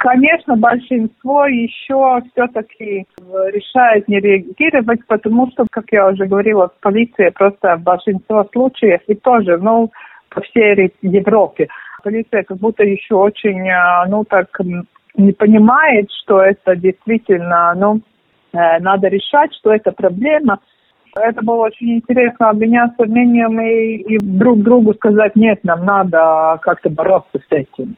Конечно, 0.00 0.56
большинство 0.56 1.44
еще 1.44 2.22
все-таки 2.32 3.06
решает 3.52 4.08
не 4.08 4.18
реагировать, 4.18 5.06
потому 5.06 5.50
что, 5.50 5.66
как 5.70 5.92
я 5.92 6.08
уже 6.08 6.24
говорила, 6.24 6.72
полиция 6.80 7.30
просто 7.32 7.76
в 7.76 7.82
большинство 7.82 8.48
случаев 8.50 9.02
и 9.08 9.14
тоже, 9.14 9.58
ну, 9.58 9.92
по 10.30 10.40
всей 10.40 10.90
Европе. 11.02 11.68
Полиция 12.02 12.44
как 12.44 12.56
будто 12.56 12.82
еще 12.82 13.14
очень, 13.14 13.68
а, 13.68 14.06
ну, 14.06 14.24
так 14.24 14.48
не 15.16 15.32
понимает, 15.32 16.08
что 16.22 16.40
это 16.40 16.76
действительно, 16.76 17.74
ну, 17.76 18.00
э, 18.54 18.78
надо 18.78 19.08
решать, 19.08 19.52
что 19.52 19.70
это 19.70 19.92
проблема. 19.92 20.60
Это 21.14 21.42
было 21.42 21.66
очень 21.66 21.96
интересно 21.96 22.48
обменяться 22.48 23.04
мнением 23.04 23.60
и, 23.60 23.96
и 23.96 24.18
друг 24.18 24.62
другу 24.62 24.94
сказать, 24.94 25.36
нет, 25.36 25.62
нам 25.62 25.84
надо 25.84 26.58
как-то 26.62 26.88
бороться 26.88 27.38
с 27.38 27.52
этим. 27.52 27.96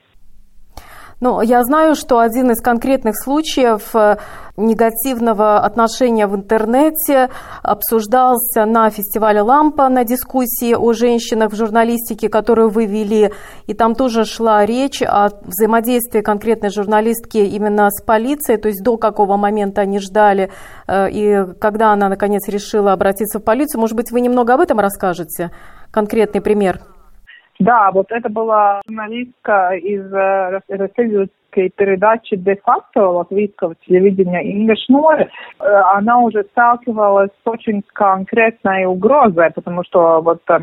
Ну, 1.22 1.40
я 1.40 1.62
знаю, 1.62 1.94
что 1.94 2.18
один 2.18 2.50
из 2.50 2.61
конкретных 2.61 3.14
случаев 3.16 3.94
э, 3.94 4.16
негативного 4.56 5.61
отношения 5.61 6.26
в 6.26 6.35
интернете 6.35 7.30
обсуждался 7.62 8.64
на 8.64 8.90
фестивале 8.90 9.40
«Лампа» 9.40 9.88
на 9.88 10.02
дискуссии 10.02 10.74
о 10.74 10.92
женщинах 10.92 11.52
в 11.52 11.54
журналистике, 11.54 12.28
которую 12.28 12.70
вы 12.70 12.87
вели. 12.87 13.30
И 13.68 13.72
там 13.72 13.94
тоже 13.94 14.24
шла 14.24 14.66
речь 14.66 15.00
о 15.00 15.28
взаимодействии 15.42 16.22
конкретной 16.22 16.70
журналистки 16.70 17.38
именно 17.38 17.88
с 17.92 18.02
полицией, 18.02 18.58
то 18.58 18.66
есть 18.66 18.82
до 18.82 18.96
какого 18.96 19.37
момента 19.37 19.82
они 19.82 20.00
ждали 20.00 20.50
э, 20.88 21.08
и 21.08 21.54
когда 21.61 21.92
она, 21.92 22.08
наконец, 22.08 22.48
решила 22.48 22.92
обратиться 22.92 23.38
в 23.38 23.44
полицию. 23.44 23.80
Может 23.80 23.94
быть, 23.94 24.11
вы 24.11 24.22
немного 24.22 24.54
об 24.54 24.61
этом 24.61 24.80
расскажете? 24.80 25.52
Конкретный 25.92 26.40
пример. 26.40 26.80
Да, 27.58 27.90
вот 27.92 28.10
это 28.10 28.28
была 28.28 28.80
журналистка 28.86 29.74
из 29.74 30.12
э, 30.12 30.60
расследовательской 30.68 31.70
передачи 31.70 32.36
«Де-факто» 32.36 33.06
латвийского 33.06 33.74
телевидения 33.86 34.42
Инга 34.42 34.74
Шнур. 34.76 35.20
Э, 35.20 35.26
она 35.94 36.18
уже 36.18 36.44
сталкивалась 36.44 37.30
с 37.44 37.46
очень 37.46 37.82
конкретной 37.92 38.86
угрозой, 38.86 39.50
потому 39.50 39.84
что 39.84 40.20
вот 40.22 40.42
э, 40.50 40.60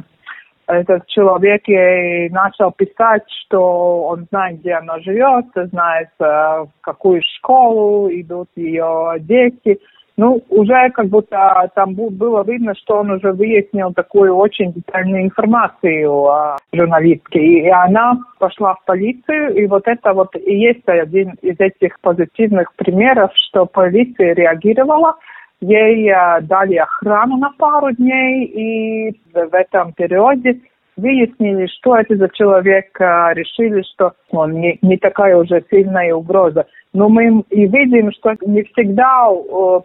этот 0.67 1.05
человек 1.07 1.67
ей 1.67 2.29
начал 2.29 2.71
писать, 2.71 3.23
что 3.45 4.03
он 4.03 4.25
знает, 4.29 4.59
где 4.59 4.73
она 4.73 4.99
живет, 4.99 5.45
знает, 5.55 6.09
в 6.19 6.69
какую 6.81 7.21
школу 7.37 8.09
идут 8.11 8.49
ее 8.55 9.15
дети– 9.19 9.79
ну, 10.19 10.43
уже 10.49 10.89
как 10.93 11.07
будто 11.07 11.71
там 11.75 11.93
было 11.93 12.43
видно, 12.43 12.73
что 12.75 12.97
он 12.97 13.11
уже 13.11 13.31
выяснил 13.31 13.93
такую 13.93 14.35
очень 14.35 14.73
детальную 14.73 15.23
информацию 15.23 16.11
о 16.11 16.57
журналистке. 16.73 17.39
И 17.39 17.69
она 17.69 18.17
пошла 18.37 18.73
в 18.73 18.83
полицию, 18.83 19.55
и 19.55 19.65
вот 19.65 19.87
это 19.87 20.11
вот 20.11 20.35
и 20.35 20.53
есть 20.57 20.85
один 20.87 21.35
из 21.41 21.57
этих 21.57 21.97
позитивных 22.01 22.73
примеров, 22.75 23.31
что 23.47 23.65
полиция 23.65 24.33
реагировала, 24.33 25.15
ей 25.61 26.09
э, 26.09 26.41
дали 26.41 26.75
охрану 26.75 27.37
на 27.37 27.51
пару 27.57 27.93
дней, 27.93 28.43
и 28.43 29.21
в 29.33 29.53
этом 29.53 29.93
периоде 29.93 30.59
выяснили, 30.99 31.67
что 31.67 31.97
это 31.97 32.15
за 32.15 32.29
человек, 32.29 32.99
э, 32.99 33.33
решили, 33.33 33.83
что 33.93 34.13
он 34.29 34.53
не, 34.53 34.77
не 34.81 34.97
такая 34.97 35.35
уже 35.37 35.63
сильная 35.69 36.13
угроза. 36.13 36.65
Но 36.93 37.09
мы 37.09 37.43
и 37.49 37.65
видим, 37.65 38.11
что 38.11 38.35
не 38.45 38.63
всегда 38.63 39.29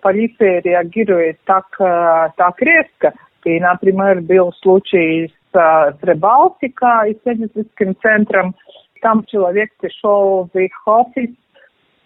полиция 0.03 0.61
реагирует 0.63 1.39
так, 1.45 1.67
э, 1.79 2.29
так 2.37 2.61
резко. 2.61 3.13
И, 3.45 3.61
например, 3.61 4.21
был 4.23 4.53
случай 4.63 5.33
с, 5.53 5.53
с 5.53 6.03
Рыбалтика, 6.03 7.05
исследовательским 7.07 7.95
центром. 8.03 8.55
Там 9.03 9.25
человек 9.25 9.71
пришел 9.81 10.49
в 10.53 10.59
их 10.59 10.73
офис 10.87 11.31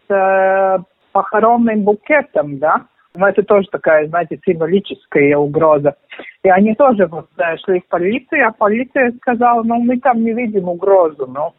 с 0.08 0.84
похоронным 1.12 1.82
букетом, 1.82 2.58
да, 2.58 2.86
это 3.14 3.42
тоже 3.42 3.68
такая, 3.70 4.06
знаете, 4.08 4.38
символическая 4.44 5.36
угроза. 5.36 5.96
И 6.42 6.48
они 6.48 6.74
тоже 6.74 7.06
вот 7.06 7.28
шли 7.64 7.80
в 7.80 7.88
полицию, 7.88 8.48
а 8.48 8.52
полиция 8.52 9.12
сказала, 9.20 9.62
ну, 9.62 9.76
мы 9.76 9.98
там 9.98 10.22
не 10.22 10.32
видим 10.32 10.68
угрозу, 10.68 11.26
ну. 11.26 11.52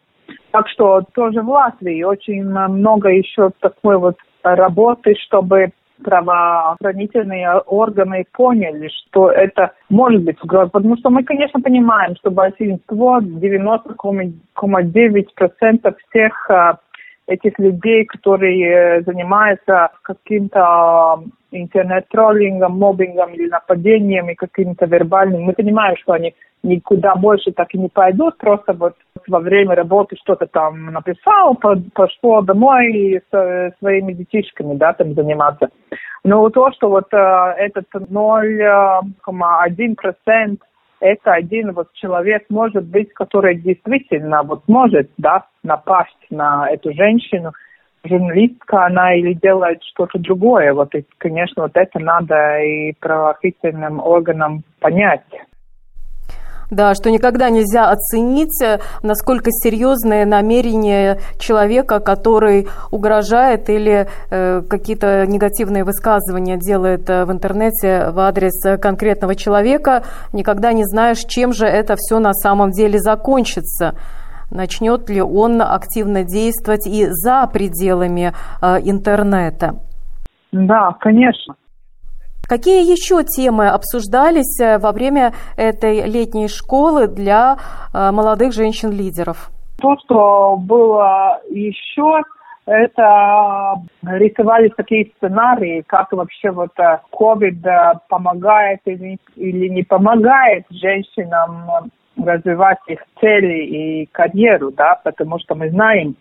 Так 0.51 0.67
что 0.69 1.01
тоже 1.13 1.41
в 1.41 1.49
Латвии 1.49 2.03
очень 2.03 2.43
много 2.43 3.09
еще 3.09 3.51
такой 3.59 3.97
вот 3.97 4.17
работы, 4.43 5.15
чтобы 5.25 5.71
правоохранительные 6.03 7.53
органы 7.65 8.25
поняли, 8.31 8.89
что 8.89 9.31
это 9.31 9.71
может 9.89 10.23
быть 10.23 10.37
угроза. 10.43 10.69
Потому 10.71 10.97
что 10.97 11.09
мы, 11.09 11.23
конечно, 11.23 11.61
понимаем, 11.61 12.15
что 12.15 12.29
большинство, 12.31 13.19
90,9% 13.19 15.95
всех 16.09 16.49
а, 16.49 16.79
этих 17.29 17.59
людей, 17.59 18.05
которые 18.05 19.03
занимаются 19.03 19.91
каким-то 20.01 21.23
интернет-троллингом, 21.51 22.77
мобингом 22.77 23.33
или 23.33 23.49
нападением 23.49 24.29
и 24.29 24.35
каким-то 24.35 24.85
вербальным, 24.85 25.43
мы 25.43 25.53
понимаем, 25.53 25.95
что 25.97 26.13
они 26.13 26.33
никуда 26.63 27.15
больше 27.15 27.51
так 27.51 27.73
и 27.73 27.77
не 27.77 27.87
пойдут, 27.87 28.37
просто 28.37 28.73
вот 28.73 28.95
во 29.27 29.39
время 29.39 29.75
работы 29.75 30.17
что-то 30.17 30.47
там 30.47 30.87
написал, 30.87 31.55
пошло 31.93 32.41
домой 32.41 32.91
и 32.91 33.21
с 33.31 33.73
своими 33.79 34.11
детишками, 34.13 34.75
да, 34.75 34.93
там 34.93 35.13
заниматься. 35.13 35.69
Но 36.23 36.49
то, 36.49 36.71
что 36.71 36.89
вот 36.89 37.13
э, 37.13 37.53
этот 37.57 37.85
0,1% 37.93 40.57
это 40.99 41.31
один 41.33 41.73
вот 41.73 41.91
человек 41.93 42.45
может 42.49 42.85
быть, 42.85 43.13
который 43.13 43.55
действительно 43.55 44.43
вот 44.43 44.63
может, 44.67 45.09
да, 45.17 45.45
напасть 45.63 46.25
на 46.29 46.69
эту 46.69 46.93
женщину, 46.93 47.53
журналистка 48.03 48.85
она 48.85 49.13
или 49.15 49.33
делает 49.33 49.83
что-то 49.83 50.19
другое. 50.19 50.73
Вот, 50.73 50.93
и, 50.95 51.05
конечно, 51.17 51.63
вот 51.63 51.75
это 51.75 51.99
надо 51.99 52.59
и 52.61 52.93
правоохранительным 52.99 53.99
органам 53.99 54.63
понять. 54.79 55.23
Да, 56.69 56.93
что 56.93 57.09
никогда 57.09 57.49
нельзя 57.49 57.89
оценить, 57.89 58.61
э, 58.61 58.79
насколько 59.01 59.49
серьезное 59.49 60.25
намерение 60.25 61.19
человека, 61.39 61.99
который 61.99 62.67
угрожает 62.91 63.69
или 63.69 64.07
э, 64.29 64.61
какие-то 64.61 65.25
негативные 65.25 65.83
высказывания 65.83 66.57
делает 66.57 67.09
э, 67.09 67.25
в 67.25 67.31
интернете 67.31 68.11
в 68.11 68.19
адрес 68.19 68.79
конкретного 68.79 69.33
человека. 69.33 70.03
Никогда 70.31 70.71
не 70.71 70.85
знаешь, 70.85 71.19
чем 71.19 71.53
же 71.53 71.65
это 71.65 71.95
все 71.97 72.19
на 72.19 72.33
самом 72.33 72.71
деле 72.71 72.99
закончится 72.99 73.95
начнет 74.51 75.07
ли 75.09 75.21
он 75.21 75.61
активно 75.61 76.23
действовать 76.23 76.87
и 76.87 77.05
за 77.09 77.47
пределами 77.47 78.33
э, 78.61 78.77
интернета. 78.83 79.75
Да, 80.51 80.95
конечно. 80.99 81.55
Какие 82.49 82.81
еще 82.81 83.23
темы 83.23 83.67
обсуждались 83.67 84.59
э, 84.59 84.79
во 84.79 84.91
время 84.91 85.33
этой 85.55 86.01
летней 86.09 86.47
школы 86.47 87.07
для 87.07 87.57
э, 87.93 88.09
молодых 88.11 88.53
женщин-лидеров? 88.53 89.51
То, 89.79 89.95
что 90.03 90.57
было 90.57 91.39
еще, 91.51 92.23
это 92.65 93.75
рисовались 94.01 94.71
такие 94.75 95.11
сценарии, 95.17 95.83
как 95.85 96.11
вообще 96.11 96.49
вот 96.49 96.71
COVID 97.13 97.99
помогает 98.09 98.79
или 98.85 99.19
не 99.67 99.83
помогает 99.83 100.65
женщинам 100.71 101.91
развивать 102.17 102.79
их 102.87 102.99
цели 103.21 103.63
и 103.63 104.05
карьеру, 104.07 104.71
да, 104.71 104.99
потому 105.03 105.37
что 105.37 105.53
мы 105.53 105.69
знаем, 105.69 106.15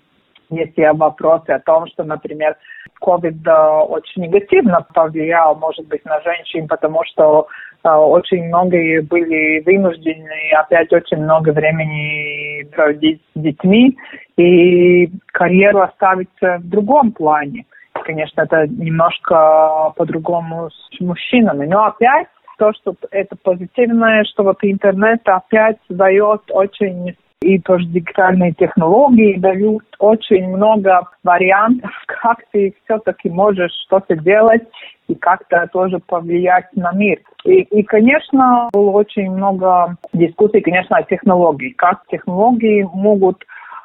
есть 0.51 0.77
вопросы 0.95 1.51
о 1.51 1.61
том, 1.61 1.87
что, 1.87 2.05
например, 2.05 2.57
COVID 3.02 3.84
очень 3.88 4.22
негативно 4.22 4.87
повлиял, 4.94 5.54
может 5.56 5.87
быть, 5.88 6.04
на 6.04 6.20
женщин, 6.20 6.68
потому 6.68 7.02
что 7.04 7.46
э, 7.84 7.88
очень 7.88 8.44
многие 8.48 9.00
были 9.00 9.61
вынуждены 9.64 10.52
опять 10.56 10.92
очень 10.92 11.18
много 11.18 11.50
времени 11.50 12.64
проводить 12.74 13.20
с 13.34 13.40
детьми 13.40 13.96
и 14.37 15.11
карьеру 15.32 15.80
оставить 15.82 16.28
в 16.40 16.68
другом 16.68 17.12
плане. 17.12 17.64
Конечно, 18.04 18.42
это 18.42 18.66
немножко 18.66 19.92
по-другому 19.96 20.70
с 20.70 21.00
мужчинами. 21.00 21.66
Но 21.66 21.87
опять 21.87 22.28
то, 22.58 22.72
что 22.72 22.94
это 23.11 23.37
позитивное, 23.37 24.24
что 24.24 24.42
вот 24.42 24.58
интернет 24.62 25.20
опять 25.26 25.78
дает 25.88 26.42
очень 26.50 27.16
и 27.40 27.59
тоже 27.61 27.85
дигитальные 27.87 28.53
технологии 28.53 29.38
дают 29.38 29.85
очень 29.98 30.48
много 30.48 31.03
вариантов, 31.22 31.90
как 32.07 32.38
ты 32.53 32.74
все-таки 32.85 33.31
можешь 33.31 33.72
что-то 33.87 34.16
делать 34.16 34.62
и 35.07 35.14
как-то 35.14 35.68
тоже 35.72 35.98
повлиять 36.01 36.66
на 36.74 36.92
мир. 36.92 37.20
И, 37.44 37.61
и, 37.61 37.83
конечно, 37.83 38.68
было 38.72 38.90
очень 38.90 39.31
много 39.31 39.96
дискуссий, 40.12 40.61
конечно, 40.61 40.96
о 40.96 41.03
технологии, 41.05 41.70
как 41.70 42.07
технологии 42.09 42.87
могут 42.92 43.44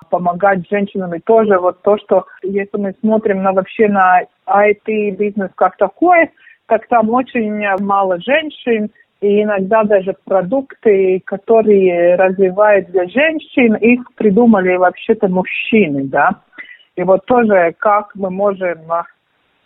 помогать 0.10 0.68
женщинам. 0.70 1.14
И 1.16 1.20
тоже 1.20 1.58
вот 1.60 1.82
то, 1.82 1.98
что 1.98 2.26
если 2.44 2.78
мы 2.78 2.94
смотрим 3.00 3.42
на 3.42 3.54
вообще 3.54 3.88
на 3.88 4.22
IT-бизнес 4.48 5.52
как 5.56 5.78
такой, 5.78 6.30
так 6.68 6.88
там 6.88 7.10
очень 7.10 7.64
мало 7.80 8.20
женщин, 8.20 8.90
и 9.24 9.42
иногда 9.42 9.84
даже 9.84 10.16
продукты, 10.26 11.22
которые 11.26 12.16
развивают 12.16 12.92
для 12.92 13.08
женщин, 13.08 13.76
их 13.76 14.02
придумали 14.16 14.76
вообще-то 14.76 15.30
мужчины, 15.30 16.04
да. 16.04 16.42
И 16.98 17.04
вот 17.04 17.26
тоже 17.26 17.74
как 17.80 18.14
мы 18.16 18.30
можем 18.30 18.80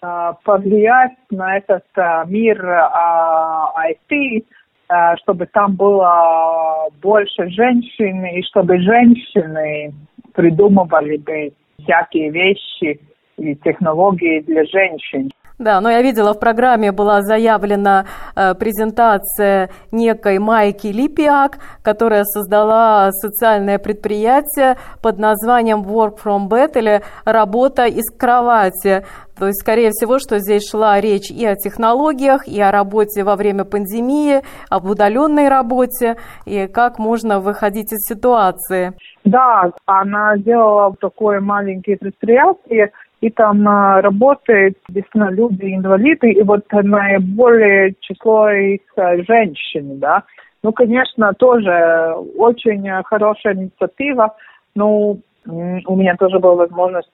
а, 0.02 0.34
повлиять 0.44 1.18
на 1.32 1.58
этот 1.58 1.86
а, 1.96 2.24
мир 2.26 2.64
а, 2.70 3.74
IT, 3.90 4.46
а, 4.90 5.18
чтобы 5.18 5.48
там 5.48 5.76
было 5.76 6.90
больше 7.02 7.50
женщин, 7.50 8.26
и 8.26 8.44
чтобы 8.44 8.78
женщины 8.78 9.92
придумывали 10.36 11.18
бы 11.18 11.52
всякие 11.82 12.30
вещи 12.30 13.00
и 13.38 13.56
технологии 13.56 14.42
для 14.42 14.66
женщин. 14.66 15.32
Да, 15.60 15.82
но 15.82 15.90
я 15.90 16.04
видела, 16.04 16.34
в 16.34 16.40
программе 16.40 16.92
была 16.92 17.24
заявлена 17.24 18.06
э, 18.36 18.54
презентация 18.54 19.72
некой 19.92 20.38
Майки 20.38 20.86
Липиак, 20.88 21.58
которая 21.82 22.26
создала 22.26 23.12
социальное 23.12 23.80
предприятие 23.80 24.78
под 25.02 25.18
названием 25.18 25.82
Work 25.82 26.20
from 26.24 26.48
Bed 26.48 26.78
или 26.78 27.02
«Работа 27.26 27.86
из 27.86 28.06
кровати». 28.16 29.04
То 29.40 29.48
есть, 29.48 29.62
скорее 29.62 29.90
всего, 29.92 30.20
что 30.20 30.40
здесь 30.40 30.68
шла 30.70 31.00
речь 31.00 31.30
и 31.30 31.46
о 31.46 31.56
технологиях, 31.56 32.48
и 32.48 32.60
о 32.60 32.72
работе 32.72 33.24
во 33.24 33.36
время 33.36 33.66
пандемии, 33.66 34.42
об 34.70 34.86
удаленной 34.86 35.48
работе, 35.48 36.18
и 36.46 36.68
как 36.68 36.98
можно 36.98 37.40
выходить 37.40 37.94
из 37.94 38.00
ситуации. 38.08 38.94
Да, 39.26 39.72
она 39.86 40.38
делала 40.38 40.96
такое 41.00 41.40
маленькое 41.40 41.98
предприятие, 41.98 42.92
и 43.22 43.30
там 43.30 43.68
а, 43.68 44.02
работают 44.02 44.78
действительно 44.90 45.32
люди, 45.32 45.74
инвалиды, 45.74 46.32
и 46.32 46.44
вот 46.44 46.66
наиболее 46.72 47.96
число 48.00 48.50
их 48.50 48.82
а, 48.96 49.18
женщин, 49.24 50.00
да. 50.00 50.24
Ну, 50.64 50.72
конечно, 50.72 51.34
тоже 51.34 52.16
очень 52.36 52.90
хорошая 53.04 53.56
инициатива, 53.56 54.36
но 54.76 55.18
у 55.46 55.96
меня 55.96 56.16
тоже 56.18 56.40
была 56.40 56.56
возможность 56.56 57.10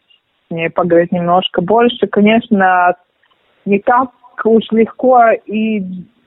ней 0.53 0.69
поговорить 0.69 1.11
немножко 1.11 1.61
больше. 1.61 2.07
Конечно, 2.07 2.95
не 3.65 3.79
так 3.79 4.11
уж 4.45 4.63
легко 4.71 5.21
и, 5.45 5.79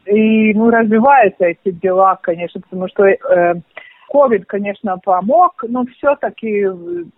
и 0.07 0.55
ну, 0.55 0.71
развиваются 0.71 1.47
эти 1.47 1.71
дела, 1.71 2.19
конечно, 2.23 2.61
потому 2.61 2.89
что 2.89 3.05
э, 3.05 3.55
COVID, 4.13 4.45
конечно, 4.47 4.99
помог, 4.99 5.65
но 5.69 5.85
все-таки 5.97 6.63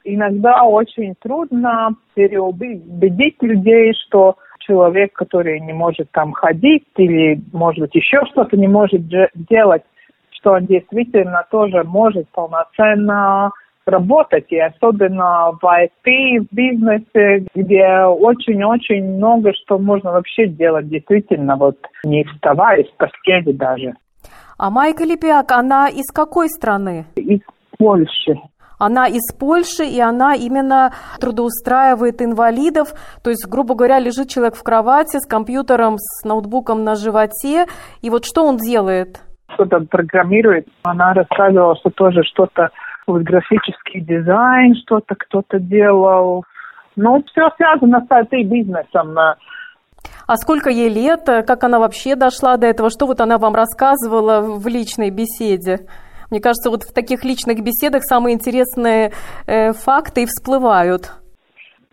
иногда 0.04 0.62
очень 0.64 1.14
трудно 1.20 1.90
переубедить 2.14 3.42
людей, 3.42 3.94
что 4.06 4.36
человек, 4.60 5.12
который 5.14 5.60
не 5.60 5.72
может 5.72 6.10
там 6.12 6.32
ходить 6.32 6.86
или, 6.96 7.40
может 7.52 7.80
быть, 7.80 7.94
еще 7.94 8.24
что-то 8.30 8.56
не 8.56 8.68
может 8.68 9.02
делать, 9.48 9.82
что 10.30 10.52
он 10.52 10.66
действительно 10.66 11.44
тоже 11.50 11.82
может 11.84 12.28
полноценно 12.30 13.50
работать, 13.86 14.46
и 14.50 14.58
особенно 14.58 15.52
в 15.60 15.64
IT, 15.64 16.46
в 16.50 16.54
бизнесе, 16.54 17.46
где 17.54 18.04
очень-очень 18.04 19.16
много 19.16 19.52
что 19.54 19.78
можно 19.78 20.12
вообще 20.12 20.46
делать, 20.46 20.88
действительно, 20.88 21.56
вот 21.56 21.78
не 22.04 22.24
вставая 22.24 22.84
с 22.84 22.90
постели 22.98 23.52
даже. 23.52 23.94
А 24.60 24.70
Майка 24.70 25.04
Липиак, 25.04 25.52
она 25.52 25.88
из 25.88 26.10
какой 26.12 26.48
страны? 26.48 27.06
Из 27.14 27.38
Польши. 27.78 28.34
Она 28.80 29.06
из 29.06 29.32
Польши, 29.32 29.84
и 29.84 30.00
она 30.00 30.34
именно 30.34 30.92
трудоустраивает 31.20 32.20
инвалидов. 32.20 32.88
То 33.22 33.30
есть, 33.30 33.46
грубо 33.48 33.76
говоря, 33.76 34.00
лежит 34.00 34.28
человек 34.28 34.56
в 34.56 34.64
кровати 34.64 35.18
с 35.18 35.26
компьютером, 35.28 35.94
с 35.98 36.24
ноутбуком 36.24 36.82
на 36.82 36.96
животе. 36.96 37.66
И 38.02 38.10
вот 38.10 38.24
что 38.24 38.44
он 38.44 38.56
делает? 38.56 39.20
Что-то 39.54 39.78
программирует. 39.88 40.66
Она 40.82 41.14
рассказывала, 41.14 41.76
что 41.76 41.90
тоже 41.90 42.24
что-то, 42.24 42.70
вот 43.06 43.22
графический 43.22 44.00
дизайн, 44.00 44.74
что-то 44.74 45.14
кто-то 45.14 45.60
делал. 45.60 46.44
Ну, 46.96 47.22
все 47.30 47.48
связано 47.56 48.00
с 48.00 48.10
этой 48.10 48.42
бизнесом. 48.42 49.16
А 50.26 50.36
сколько 50.36 50.70
ей 50.70 50.88
лет? 50.88 51.24
Как 51.24 51.64
она 51.64 51.78
вообще 51.78 52.14
дошла 52.14 52.56
до 52.56 52.66
этого? 52.66 52.90
Что 52.90 53.06
вот 53.06 53.20
она 53.20 53.38
вам 53.38 53.54
рассказывала 53.54 54.40
в 54.40 54.66
личной 54.66 55.10
беседе? 55.10 55.86
Мне 56.30 56.40
кажется, 56.40 56.70
вот 56.70 56.82
в 56.82 56.92
таких 56.92 57.24
личных 57.24 57.62
беседах 57.62 58.02
самые 58.04 58.34
интересные 58.34 59.12
э, 59.46 59.72
факты 59.72 60.24
и 60.24 60.26
всплывают. 60.26 61.12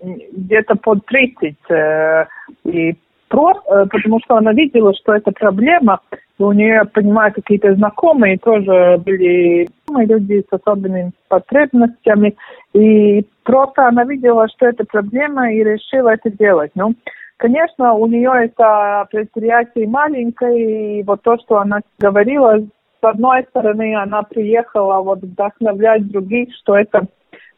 Где-то 0.01 0.75
под 0.75 1.05
30. 1.05 1.55
Э, 1.69 2.25
и 2.65 2.95
вопрос, 3.35 3.57
э, 3.67 3.85
потому 3.89 4.19
что 4.23 4.37
она 4.37 4.53
видела, 4.53 4.93
что 4.93 5.13
это 5.13 5.31
проблема. 5.31 5.99
У 6.37 6.51
нее, 6.51 6.83
понимаю, 6.93 7.33
какие-то 7.33 7.73
знакомые 7.75 8.37
тоже 8.37 8.97
были 8.97 9.67
люди 9.87 10.43
с 10.49 10.53
особенными 10.53 11.11
потребностями. 11.29 12.35
И 12.73 13.25
просто 13.43 13.87
она 13.87 14.03
видела, 14.03 14.47
что 14.49 14.67
это 14.67 14.83
проблема 14.83 15.51
и 15.51 15.63
решила 15.63 16.09
это 16.09 16.29
делать. 16.29 16.71
Ну, 16.75 16.93
конечно, 17.38 17.93
у 17.93 18.07
нее 18.07 18.31
это 18.45 19.07
предприятие 19.11 19.88
маленькое, 19.88 20.99
и 20.99 21.03
вот 21.03 21.21
то, 21.21 21.38
что 21.38 21.57
она 21.57 21.79
говорила, 21.99 22.57
с 22.59 23.03
одной 23.03 23.43
стороны, 23.49 23.95
она 23.95 24.23
приехала 24.23 25.01
вот 25.01 25.19
вдохновлять 25.19 26.07
других, 26.07 26.49
что 26.55 26.77
это 26.77 27.07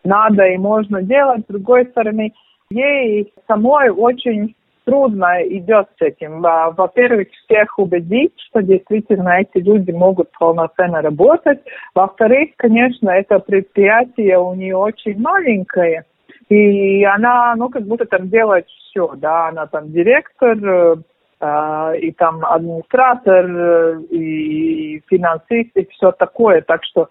надо 0.04 0.46
и 0.46 0.58
можно 0.58 1.02
делать, 1.02 1.42
с 1.42 1.52
другой 1.52 1.86
стороны, 1.86 2.34
ей 2.70 3.34
самой 3.48 3.90
очень 3.90 4.56
трудно 4.86 5.44
идет 5.44 5.88
с 6.00 6.02
этим. 6.02 6.42
Во-первых, 6.42 7.28
всех 7.46 7.78
убедить, 7.78 8.34
что 8.48 8.62
действительно 8.62 9.42
эти 9.42 9.62
люди 9.62 9.92
могут 9.92 10.32
полноценно 10.40 11.02
работать. 11.02 11.60
Во-вторых, 11.94 12.52
конечно, 12.56 13.10
это 13.10 13.40
предприятие 13.40 14.40
у 14.40 14.54
нее 14.54 14.78
очень 14.78 15.20
маленькое, 15.20 16.06
и 16.50 17.04
она, 17.04 17.56
ну, 17.56 17.70
как 17.70 17.84
будто 17.84 18.06
там 18.06 18.30
делает 18.30 18.68
все, 18.68 19.14
да, 19.18 19.50
она 19.50 19.68
там 19.68 19.92
директор, 19.92 20.58
э, 20.58 22.00
и 22.00 22.12
там 22.14 22.46
администратор, 22.46 23.46
э, 23.46 24.02
и 24.12 25.02
финансист, 25.08 25.76
и 25.76 25.88
все 25.92 26.12
такое. 26.12 26.62
Так 26.62 26.84
что, 26.86 27.10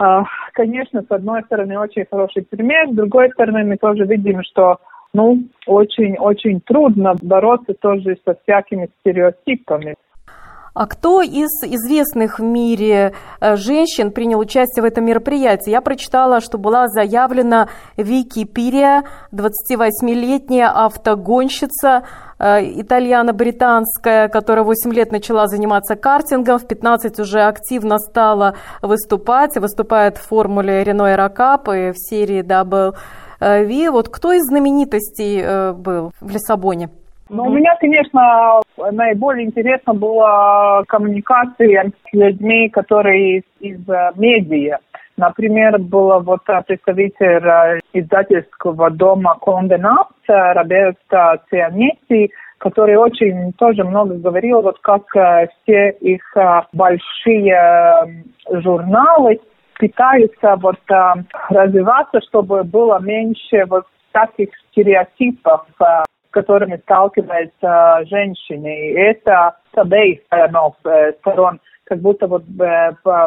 э, 0.00 0.22
конечно, 0.52 1.02
с 1.02 1.10
одной 1.10 1.42
стороны, 1.44 1.78
очень 1.78 2.06
хороший 2.10 2.42
пример, 2.42 2.88
с 2.90 2.94
другой 2.94 3.30
стороны, 3.30 3.64
мы 3.64 3.76
тоже 3.76 4.04
видим, 4.04 4.42
что 4.42 4.78
ну, 5.12 5.44
очень-очень 5.66 6.60
трудно 6.60 7.14
бороться 7.22 7.72
тоже 7.74 8.18
со 8.24 8.34
всякими 8.42 8.90
стереотипами. 9.00 9.94
А 10.76 10.86
кто 10.86 11.22
из 11.22 11.48
известных 11.62 12.38
в 12.38 12.42
мире 12.42 13.14
э, 13.40 13.56
женщин 13.56 14.10
принял 14.10 14.38
участие 14.38 14.82
в 14.82 14.84
этом 14.84 15.06
мероприятии? 15.06 15.70
Я 15.70 15.80
прочитала, 15.80 16.42
что 16.42 16.58
была 16.58 16.88
заявлена 16.88 17.68
Вики 17.96 18.44
Пирия, 18.44 19.04
28-летняя 19.32 20.68
автогонщица, 20.68 22.02
э, 22.38 22.82
итальяно-британская, 22.82 24.28
которая 24.28 24.66
8 24.66 24.92
лет 24.92 25.12
начала 25.12 25.46
заниматься 25.46 25.96
картингом, 25.96 26.58
в 26.58 26.66
15 26.66 27.20
уже 27.20 27.40
активно 27.40 27.96
стала 27.96 28.56
выступать, 28.82 29.56
выступает 29.56 30.18
в 30.18 30.28
формуле 30.28 30.84
Рено 30.84 31.04
Aerocap 31.04 31.88
и 31.88 31.92
в 31.92 31.96
серии 31.96 32.42
Э, 33.40 33.64
Ви. 33.64 33.88
Вот 33.88 34.10
кто 34.10 34.32
из 34.32 34.42
знаменитостей 34.44 35.40
э, 35.42 35.72
был 35.72 36.12
в 36.20 36.28
Лиссабоне? 36.28 36.90
Ну, 37.28 37.42
у 37.44 37.50
меня, 37.50 37.74
конечно, 37.80 38.60
наиболее 38.92 39.46
интересно 39.46 39.94
была 39.94 40.84
коммуникация 40.86 41.90
с 41.90 42.12
людьми, 42.12 42.68
которые 42.68 43.38
из, 43.38 43.42
из 43.60 43.88
э, 43.88 44.12
медиа. 44.14 44.78
Например, 45.16 45.78
был 45.78 46.20
вот 46.20 46.42
представитель 46.66 47.80
издательского 47.92 48.90
дома 48.90 49.36
Конде 49.40 49.76
Напса 49.78 50.52
Роберто 50.54 51.42
Цианетти, 51.50 52.30
который 52.58 52.96
очень 52.96 53.52
тоже 53.54 53.82
много 53.82 54.14
говорил, 54.14 54.60
вот 54.60 54.78
как 54.80 55.02
все 55.08 55.90
их 56.00 56.22
большие 56.72 58.24
журналы 58.50 59.40
пытаются 59.78 60.56
вот 60.56 60.80
развиваться, 61.48 62.20
чтобы 62.28 62.62
было 62.64 62.98
меньше 63.00 63.64
вот 63.68 63.86
таких 64.12 64.50
стереотипов, 64.70 65.66
которыми 66.36 66.76
сталкиваются 66.82 68.04
женщины. 68.04 68.90
И 68.90 68.92
это 68.92 69.56
с 69.74 69.78
обеих 69.78 70.20
сторон 71.20 71.60
как 71.84 72.00
будто 72.00 72.26
вот 72.26 72.42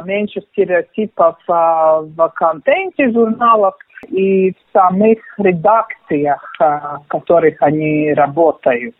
меньше 0.04 0.42
стереотипов 0.52 1.38
а, 1.48 2.02
в 2.02 2.30
контенте 2.36 3.10
журналов 3.10 3.74
и 4.10 4.52
в 4.52 4.56
самих 4.74 5.20
редакциях, 5.40 6.44
в 6.60 7.04
которых 7.08 7.56
они 7.62 8.14
работают. 8.14 8.96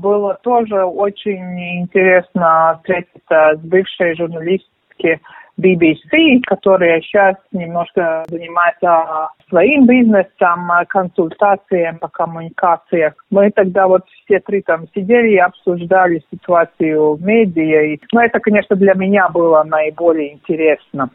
Было 0.00 0.34
тоже 0.42 0.82
очень 0.82 1.82
интересно 1.82 2.80
встретиться 2.80 3.52
с 3.54 3.60
бывшей 3.60 4.16
журналисткой 4.16 5.20
BBC, 5.60 6.40
которая 6.46 7.00
сейчас 7.00 7.36
немножко 7.52 8.24
занимается 8.28 9.28
своим 9.48 9.86
бизнесом, 9.86 10.70
консультациям 10.88 11.98
по 11.98 12.08
коммуникациям. 12.08 13.12
Мы 13.30 13.50
тогда 13.50 13.86
вот 13.86 14.02
все 14.24 14.40
три 14.40 14.62
там 14.62 14.86
сидели 14.94 15.32
и 15.34 15.38
обсуждали 15.38 16.22
ситуацию 16.30 17.14
в 17.14 17.22
медиа. 17.22 17.94
И, 17.94 18.00
ну, 18.12 18.20
это, 18.20 18.40
конечно, 18.40 18.76
для 18.76 18.94
меня 18.94 19.28
было 19.28 19.62
наиболее 19.62 20.32
интересно. 20.32 21.10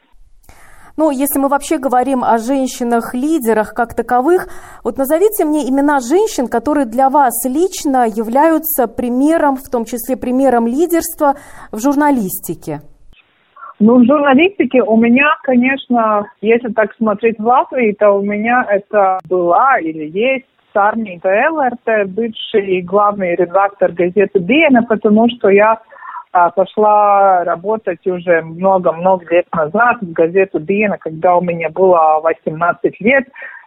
Ну, 1.00 1.12
если 1.12 1.38
мы 1.38 1.48
вообще 1.48 1.78
говорим 1.78 2.24
о 2.24 2.40
женщинах-лидерах 2.40 3.76
как 3.76 3.94
таковых, 3.94 4.48
вот 4.84 4.98
назовите 4.98 5.46
мне 5.46 5.70
имена 5.70 6.00
женщин, 6.00 6.48
которые 6.48 6.88
для 6.88 7.12
вас 7.12 7.46
лично 7.46 8.08
являются 8.08 8.88
примером, 8.88 9.58
в 9.58 9.70
том 9.70 9.86
числе 9.86 10.18
примером 10.18 10.66
лидерства 10.66 11.36
в 11.72 11.80
журналистике. 11.80 12.82
Ну, 13.80 14.00
в 14.00 14.06
журналистике 14.06 14.82
у 14.82 14.98
меня, 14.98 15.38
конечно, 15.44 16.28
если 16.42 16.70
так 16.70 16.96
смотреть 16.96 17.38
в 17.38 17.46
Латвии, 17.46 17.92
то 17.92 18.12
у 18.12 18.24
меня 18.24 18.66
это 18.68 19.20
была 19.30 19.80
или 19.80 20.10
есть 20.10 20.46
Сарнита 20.74 21.30
Эллерте, 21.30 22.06
бывший 22.06 22.82
главный 22.82 23.36
редактор 23.36 23.92
газеты 23.92 24.40
«Диена», 24.40 24.82
потому 24.84 25.30
что 25.30 25.50
я 25.50 25.80
а, 26.32 26.50
пошла 26.50 27.44
работать 27.44 28.06
уже 28.08 28.42
много-много 28.42 29.26
лет 29.30 29.46
назад 29.56 29.98
в 30.02 30.12
газету 30.12 30.60
«Диена», 30.60 30.98
когда 30.98 31.36
у 31.36 31.42
меня 31.42 31.70
было 31.70 32.20
18 32.24 33.00
лет. 33.02 33.26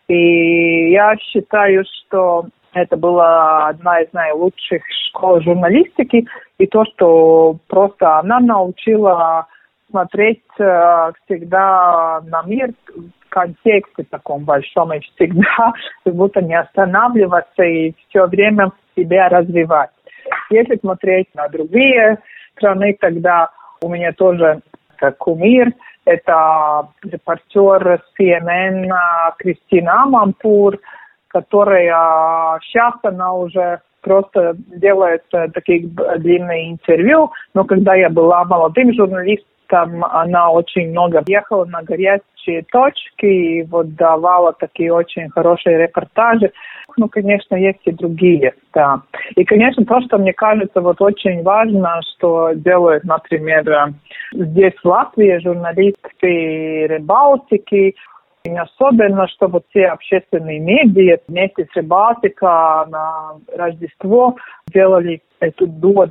И 0.09 0.91
я 0.91 1.15
считаю, 1.19 1.85
что 1.85 2.47
это 2.73 2.97
была 2.97 3.69
одна 3.69 4.01
из 4.01 4.13
наилучших 4.13 4.83
школ 5.09 5.41
журналистики. 5.41 6.27
И 6.59 6.67
то, 6.67 6.85
что 6.85 7.57
просто 7.69 8.19
она 8.19 8.41
научила 8.41 9.47
смотреть 9.91 10.43
э, 10.59 11.13
всегда 11.25 12.21
на 12.27 12.43
мир 12.43 12.71
в 12.95 13.29
контексте 13.29 14.05
таком 14.11 14.45
большом 14.45 14.93
и 14.93 15.01
всегда 15.01 15.73
как 16.05 16.15
будто 16.15 16.41
не 16.41 16.59
останавливаться 16.59 17.63
и 17.63 17.95
все 18.09 18.27
время 18.27 18.73
себя 18.97 19.29
развивать. 19.29 19.91
Если 20.51 20.77
смотреть 20.77 21.29
на 21.35 21.49
другие 21.49 22.19
страны, 22.57 22.97
тогда 23.01 23.51
у 23.83 23.89
меня 23.89 24.13
тоже 24.13 24.61
как 24.97 25.17
кумир, 25.19 25.73
это 26.05 26.89
репортер 27.03 28.03
CNN 28.19 28.91
Кристина 29.39 30.03
Амампур, 30.03 30.79
которая 31.29 32.59
сейчас 32.63 32.95
она 33.03 33.33
уже 33.33 33.81
просто 34.03 34.55
делает 34.57 35.23
такие 35.55 35.87
длинные 36.19 36.73
интервью, 36.73 37.31
но 37.55 37.65
когда 37.65 37.95
я 37.95 38.11
была 38.11 38.45
молодым 38.45 38.93
журналистом, 38.95 39.50
там 39.71 40.05
она 40.05 40.51
очень 40.51 40.91
много 40.91 41.23
ехала 41.27 41.65
на 41.65 41.83
горячие 41.83 42.63
точки 42.71 43.27
и 43.27 43.63
вот 43.63 43.95
давала 43.95 44.53
такие 44.53 44.93
очень 44.93 45.31
хорошие 45.31 45.79
репортажи. 45.79 46.53
Ну, 46.97 47.09
конечно, 47.09 47.55
есть 47.55 47.79
и 47.85 47.93
другие, 47.93 48.53
да. 48.75 49.03
И, 49.37 49.45
конечно, 49.45 49.85
то, 49.85 50.01
что 50.01 50.19
мне 50.19 50.33
кажется 50.33 50.81
вот 50.81 51.01
очень 51.01 51.43
важно, 51.43 52.01
что 52.13 52.53
делают, 52.53 53.05
например, 53.05 53.95
здесь 54.33 54.75
в 54.83 54.85
Латвии 54.85 55.39
журналисты 55.39 56.87
Рыбалтики, 56.89 57.95
и 58.43 58.57
особенно, 58.57 59.29
чтобы 59.29 59.63
все 59.69 59.87
общественные 59.87 60.59
медиа 60.59 61.19
вместе 61.29 61.69
с 61.71 61.77
Рыбалтика 61.77 62.87
на 62.91 63.37
Рождество 63.57 64.37
делали 64.73 65.23
эту 65.39 65.67
дуот 65.67 66.11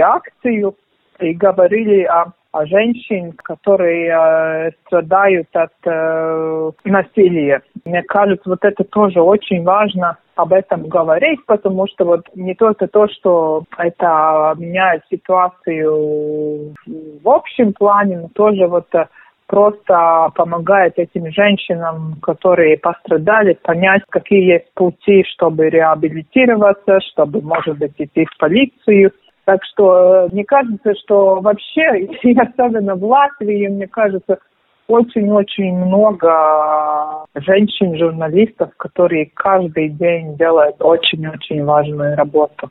акцию 0.00 0.74
и 1.20 1.32
говорили 1.32 2.04
о 2.04 2.32
женщин, 2.66 3.32
которые 3.32 4.08
э, 4.08 4.70
страдают 4.86 5.48
от 5.52 5.72
э, 5.84 6.70
насилия. 6.84 7.62
Мне 7.84 8.02
кажется, 8.02 8.48
вот 8.48 8.64
это 8.64 8.84
тоже 8.84 9.20
очень 9.20 9.64
важно 9.64 10.18
об 10.36 10.52
этом 10.52 10.88
говорить, 10.88 11.44
потому 11.46 11.86
что 11.88 12.04
вот 12.04 12.22
не 12.34 12.54
только 12.54 12.86
то, 12.88 13.08
что 13.08 13.64
это 13.78 14.54
меняет 14.56 15.02
ситуацию 15.10 16.74
в 16.86 17.28
общем 17.28 17.72
плане, 17.72 18.18
но 18.18 18.28
тоже 18.28 18.66
вот 18.66 18.86
э, 18.94 19.06
просто 19.46 20.30
помогает 20.34 20.98
этим 20.98 21.30
женщинам, 21.30 22.16
которые 22.22 22.78
пострадали, 22.78 23.58
понять, 23.62 24.02
какие 24.08 24.52
есть 24.52 24.72
пути, 24.74 25.24
чтобы 25.34 25.68
реабилитироваться, 25.68 27.00
чтобы, 27.12 27.40
может 27.42 27.78
быть, 27.78 27.94
идти 27.98 28.24
в 28.24 28.36
полицию, 28.38 29.12
так 29.44 29.60
что 29.64 30.26
э, 30.26 30.28
мне 30.32 30.44
кажется, 30.44 30.94
что 31.02 31.40
вообще, 31.40 32.00
и 32.22 32.38
особенно 32.38 32.94
в 32.94 33.04
Латвии, 33.04 33.68
мне 33.68 33.86
кажется, 33.86 34.38
очень-очень 34.86 35.76
много 35.76 37.26
женщин-журналистов, 37.34 38.70
которые 38.76 39.30
каждый 39.34 39.88
день 39.88 40.36
делают 40.36 40.76
очень-очень 40.80 41.64
важную 41.64 42.16
работу. 42.16 42.70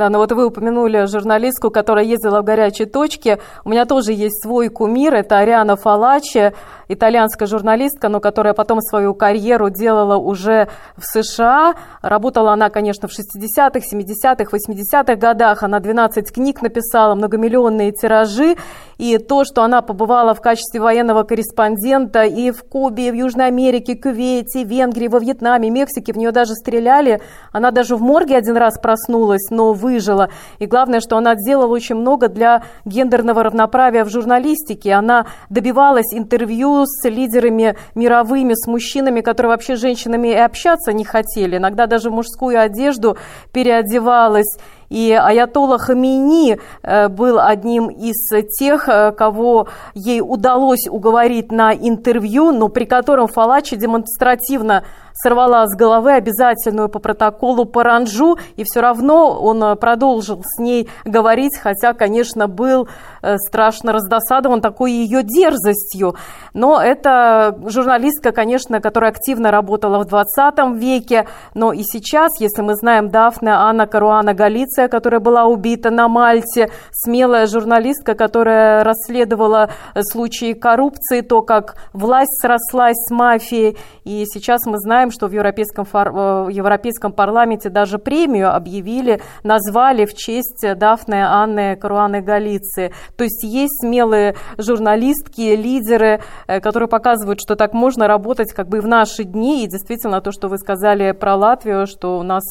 Да, 0.00 0.08
но 0.08 0.16
вот 0.16 0.32
вы 0.32 0.46
упомянули 0.46 1.04
журналистку, 1.04 1.70
которая 1.70 2.06
ездила 2.06 2.40
в 2.40 2.44
горячие 2.44 2.88
точки. 2.88 3.38
У 3.66 3.68
меня 3.68 3.84
тоже 3.84 4.14
есть 4.14 4.42
свой 4.42 4.70
кумир, 4.70 5.12
это 5.12 5.36
Ариана 5.36 5.76
Фалачи, 5.76 6.54
итальянская 6.88 7.46
журналистка, 7.46 8.08
но 8.08 8.18
которая 8.18 8.54
потом 8.54 8.80
свою 8.80 9.12
карьеру 9.12 9.68
делала 9.68 10.16
уже 10.16 10.68
в 10.96 11.02
США. 11.04 11.74
Работала 12.00 12.52
она, 12.52 12.70
конечно, 12.70 13.08
в 13.08 13.10
60-х, 13.10 13.80
70-х, 13.92 14.44
80-х 14.50 15.16
годах. 15.16 15.62
Она 15.62 15.80
12 15.80 16.32
книг 16.32 16.62
написала, 16.62 17.14
многомиллионные 17.14 17.92
тиражи. 17.92 18.56
И 19.00 19.16
то, 19.16 19.44
что 19.44 19.62
она 19.62 19.80
побывала 19.80 20.34
в 20.34 20.42
качестве 20.42 20.78
военного 20.78 21.22
корреспондента 21.22 22.24
и 22.24 22.50
в 22.50 22.62
Кубе, 22.64 23.08
и 23.08 23.10
в 23.10 23.14
Южной 23.14 23.46
Америке, 23.46 23.96
Кувейте, 23.96 24.62
Венгрии, 24.62 25.08
во 25.08 25.18
Вьетнаме, 25.18 25.70
Мексике, 25.70 26.12
в 26.12 26.18
нее 26.18 26.32
даже 26.32 26.52
стреляли. 26.52 27.22
Она 27.50 27.70
даже 27.70 27.96
в 27.96 28.02
морге 28.02 28.36
один 28.36 28.58
раз 28.58 28.78
проснулась, 28.78 29.48
но 29.48 29.72
выжила. 29.72 30.28
И 30.58 30.66
главное, 30.66 31.00
что 31.00 31.16
она 31.16 31.34
сделала 31.34 31.72
очень 31.72 31.94
много 31.94 32.28
для 32.28 32.62
гендерного 32.84 33.42
равноправия 33.42 34.04
в 34.04 34.10
журналистике. 34.10 34.92
Она 34.92 35.24
добивалась 35.48 36.12
интервью 36.12 36.84
с 36.84 37.08
лидерами 37.08 37.76
мировыми, 37.94 38.52
с 38.52 38.66
мужчинами, 38.66 39.22
которые 39.22 39.52
вообще 39.52 39.78
с 39.78 39.80
женщинами 39.80 40.28
и 40.28 40.34
общаться 40.34 40.92
не 40.92 41.04
хотели. 41.04 41.56
Иногда 41.56 41.86
даже 41.86 42.10
мужскую 42.10 42.60
одежду 42.60 43.16
переодевалась. 43.50 44.58
И 44.90 45.12
Аятолла 45.12 45.78
Хамини 45.78 46.58
э, 46.82 47.08
был 47.08 47.38
одним 47.38 47.88
из 47.88 48.28
тех, 48.58 48.88
э, 48.88 49.12
кого 49.12 49.68
ей 49.94 50.20
удалось 50.20 50.88
уговорить 50.88 51.52
на 51.52 51.72
интервью, 51.72 52.50
но 52.50 52.68
при 52.68 52.86
котором 52.86 53.28
Фалачи 53.28 53.76
демонстративно 53.76 54.82
сорвала 55.14 55.66
с 55.66 55.76
головы 55.76 56.12
обязательную 56.12 56.88
по 56.88 56.98
протоколу 56.98 57.64
паранжу, 57.64 58.38
и 58.56 58.64
все 58.64 58.80
равно 58.80 59.38
он 59.40 59.62
э, 59.62 59.76
продолжил 59.76 60.42
с 60.44 60.58
ней 60.58 60.88
говорить, 61.04 61.58
хотя, 61.58 61.92
конечно, 61.92 62.48
был 62.48 62.88
э, 63.22 63.36
страшно 63.38 63.92
раздосадован 63.92 64.60
такой 64.60 64.92
ее 64.92 65.22
дерзостью. 65.22 66.14
Но 66.54 66.80
это 66.80 67.58
журналистка, 67.66 68.32
конечно, 68.32 68.80
которая 68.80 69.10
активно 69.10 69.50
работала 69.50 69.98
в 69.98 70.06
20 70.06 70.76
веке, 70.76 71.26
но 71.54 71.72
и 71.72 71.82
сейчас, 71.82 72.30
если 72.40 72.62
мы 72.62 72.74
знаем 72.74 73.10
Дафне 73.10 73.52
Анна 73.52 73.86
Каруана 73.86 74.34
Галиция, 74.34 74.88
которая 74.88 75.20
была 75.20 75.44
убита 75.44 75.90
на 75.90 76.08
Мальте, 76.08 76.70
смелая 76.92 77.46
журналистка, 77.46 78.14
которая 78.14 78.84
расследовала 78.84 79.70
э, 79.94 80.02
случаи 80.02 80.52
коррупции, 80.52 81.20
то, 81.20 81.42
как 81.42 81.76
власть 81.92 82.40
срослась 82.40 82.96
с 82.96 83.10
мафией, 83.10 83.76
и 84.04 84.24
сейчас 84.26 84.66
мы 84.66 84.78
знаем, 84.78 85.09
знаем, 85.10 85.12
что 85.12 85.28
в 85.28 85.32
Европейском, 85.32 85.84
в 85.84 86.48
Европейском 86.48 87.12
парламенте 87.12 87.68
даже 87.68 87.98
премию 87.98 88.54
объявили, 88.54 89.20
назвали 89.44 90.06
в 90.06 90.14
честь 90.14 90.64
Дафны 90.76 91.22
Анны 91.22 91.76
Каруаны 91.76 92.20
Галиции. 92.22 92.92
То 93.16 93.24
есть 93.24 93.42
есть 93.44 93.80
смелые 93.80 94.34
журналистки, 94.58 95.56
лидеры, 95.56 96.20
э, 96.46 96.60
которые 96.60 96.88
показывают, 96.88 97.40
что 97.40 97.56
так 97.56 97.72
можно 97.72 98.06
работать 98.06 98.52
как 98.52 98.68
бы 98.68 98.80
в 98.80 98.86
наши 98.86 99.24
дни. 99.24 99.64
И 99.64 99.68
действительно 99.68 100.20
то, 100.20 100.32
что 100.32 100.48
вы 100.48 100.58
сказали 100.58 101.12
про 101.12 101.36
Латвию, 101.36 101.86
что 101.86 102.18
у 102.18 102.22
нас 102.22 102.42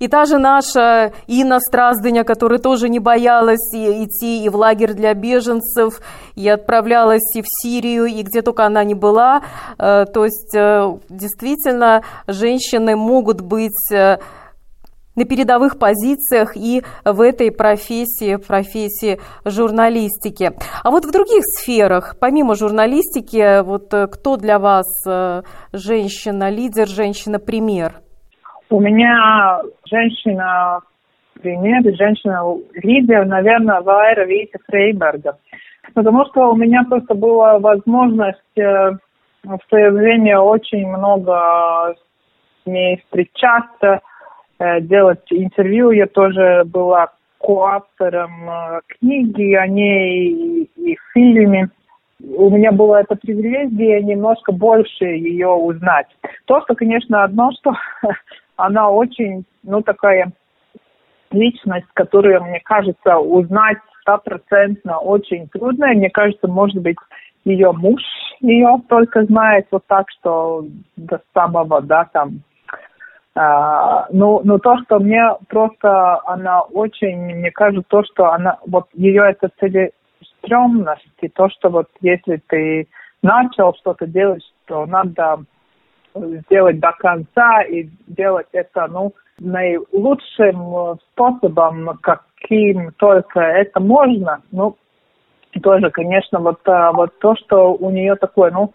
и 0.00 0.08
та 0.08 0.24
же 0.24 0.38
наша 0.38 1.12
Инна 1.28 1.60
Страздыня, 1.60 2.24
которая 2.24 2.58
тоже 2.58 2.88
не 2.88 2.98
боялась 2.98 3.72
идти 3.72 4.44
и 4.44 4.48
в 4.48 4.56
лагерь 4.56 4.92
для 4.92 5.14
беженцев, 5.14 6.00
и 6.34 6.48
отправлялась 6.48 7.34
и 7.36 7.42
в 7.42 7.46
Сирию, 7.46 8.06
и 8.06 8.22
где 8.22 8.42
только 8.42 8.66
она 8.66 8.82
не 8.82 8.94
была. 8.94 9.42
Э, 9.78 10.04
то 10.12 10.24
есть 10.24 10.52
э, 10.54 10.98
действительно 11.08 12.02
женщины 12.26 12.96
могут 12.96 13.40
быть 13.40 13.92
э, 13.92 14.18
на 15.14 15.24
передовых 15.24 15.78
позициях 15.78 16.56
и 16.56 16.82
в 17.04 17.20
этой 17.20 17.52
профессии, 17.52 18.34
профессии 18.34 19.20
журналистики. 19.44 20.52
А 20.82 20.90
вот 20.90 21.04
в 21.04 21.12
других 21.12 21.44
сферах, 21.44 22.16
помимо 22.18 22.56
журналистики, 22.56 23.62
вот 23.62 23.94
кто 24.10 24.36
для 24.36 24.58
вас 24.58 24.86
женщина-лидер, 25.72 26.88
женщина-пример? 26.88 28.03
У 28.74 28.80
меня 28.80 29.62
женщина 29.88 30.80
пример, 31.40 31.94
женщина-лидер, 31.94 33.24
наверное, 33.24 33.80
Вайра 33.82 34.24
Вита 34.24 34.58
Фрейберга. 34.66 35.38
Потому 35.94 36.24
что 36.26 36.50
у 36.50 36.56
меня 36.56 36.82
просто 36.82 37.14
была 37.14 37.60
возможность 37.60 38.58
э, 38.58 38.90
в 39.44 39.60
свое 39.68 39.92
время 39.92 40.40
очень 40.40 40.88
много 40.88 41.94
с 41.94 42.66
ней 42.66 43.00
встречаться, 43.04 44.00
э, 44.58 44.80
делать 44.80 45.22
интервью. 45.30 45.92
Я 45.92 46.08
тоже 46.08 46.64
была 46.64 47.12
коавтором 47.38 48.50
э, 48.50 48.80
книги 48.88 49.54
о 49.54 49.68
ней 49.68 50.66
и 50.74 50.98
фильме 51.12 51.70
у 52.20 52.50
меня 52.50 52.72
было 52.72 52.96
это 52.96 53.16
привилегия 53.16 54.02
немножко 54.02 54.52
больше 54.52 55.04
ее 55.04 55.48
узнать. 55.48 56.06
То, 56.46 56.60
что, 56.62 56.74
конечно, 56.74 57.24
одно, 57.24 57.50
что 57.52 57.72
она 58.56 58.90
очень, 58.90 59.44
ну, 59.62 59.82
такая 59.82 60.32
личность, 61.30 61.86
которую, 61.94 62.42
мне 62.44 62.60
кажется, 62.60 63.18
узнать 63.18 63.78
стопроцентно 64.00 64.98
очень 64.98 65.48
трудно. 65.48 65.88
Мне 65.88 66.10
кажется, 66.10 66.46
может 66.46 66.80
быть, 66.80 66.96
ее 67.44 67.72
муж 67.72 68.00
ее 68.40 68.80
только 68.88 69.24
знает 69.24 69.66
вот 69.70 69.84
так, 69.86 70.06
что 70.10 70.64
до 70.96 71.20
самого, 71.32 71.80
да, 71.82 72.04
там. 72.12 72.42
А, 73.36 74.06
ну, 74.12 74.40
ну, 74.44 74.58
то, 74.58 74.76
что 74.84 75.00
мне 75.00 75.22
просто 75.48 76.20
она 76.24 76.62
очень, 76.62 77.16
мне 77.16 77.50
кажется, 77.50 77.84
то, 77.88 78.04
что 78.04 78.30
она, 78.30 78.58
вот 78.66 78.86
ее 78.92 79.24
это 79.28 79.50
целеустремность, 79.58 81.08
и 81.20 81.28
то, 81.28 81.48
что 81.48 81.68
вот 81.68 81.88
если 82.00 82.40
ты 82.46 82.86
начал 83.22 83.74
что-то 83.74 84.06
делать, 84.06 84.44
то 84.66 84.86
надо 84.86 85.38
сделать 86.14 86.80
до 86.80 86.92
конца 86.92 87.62
и 87.62 87.88
делать 88.06 88.46
это, 88.52 88.86
ну, 88.86 89.14
наилучшим 89.38 90.98
способом, 91.10 91.98
каким 92.00 92.92
только 92.92 93.40
это 93.40 93.80
можно. 93.80 94.42
Ну, 94.52 94.76
тоже, 95.62 95.90
конечно, 95.90 96.40
вот, 96.40 96.60
а, 96.66 96.92
вот 96.92 97.18
то, 97.18 97.34
что 97.36 97.74
у 97.74 97.90
нее 97.90 98.16
такой, 98.16 98.50
ну, 98.52 98.72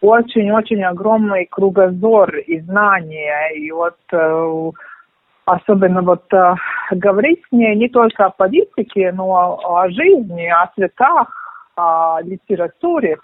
очень-очень 0.00 0.84
огромный 0.84 1.46
кругозор 1.46 2.36
и 2.36 2.60
знания, 2.60 3.48
и 3.56 3.70
вот 3.72 3.96
э, 4.12 4.70
особенно 5.44 6.02
вот 6.02 6.32
э, 6.32 6.54
говорить 6.92 7.42
с 7.48 7.52
ней 7.52 7.74
не 7.74 7.88
только 7.88 8.26
о 8.26 8.30
политике, 8.30 9.10
но 9.10 9.58
о 9.64 9.90
жизни, 9.90 10.46
о 10.46 10.70
цветах, 10.76 11.28
о 11.74 12.20
литературе 12.22 13.18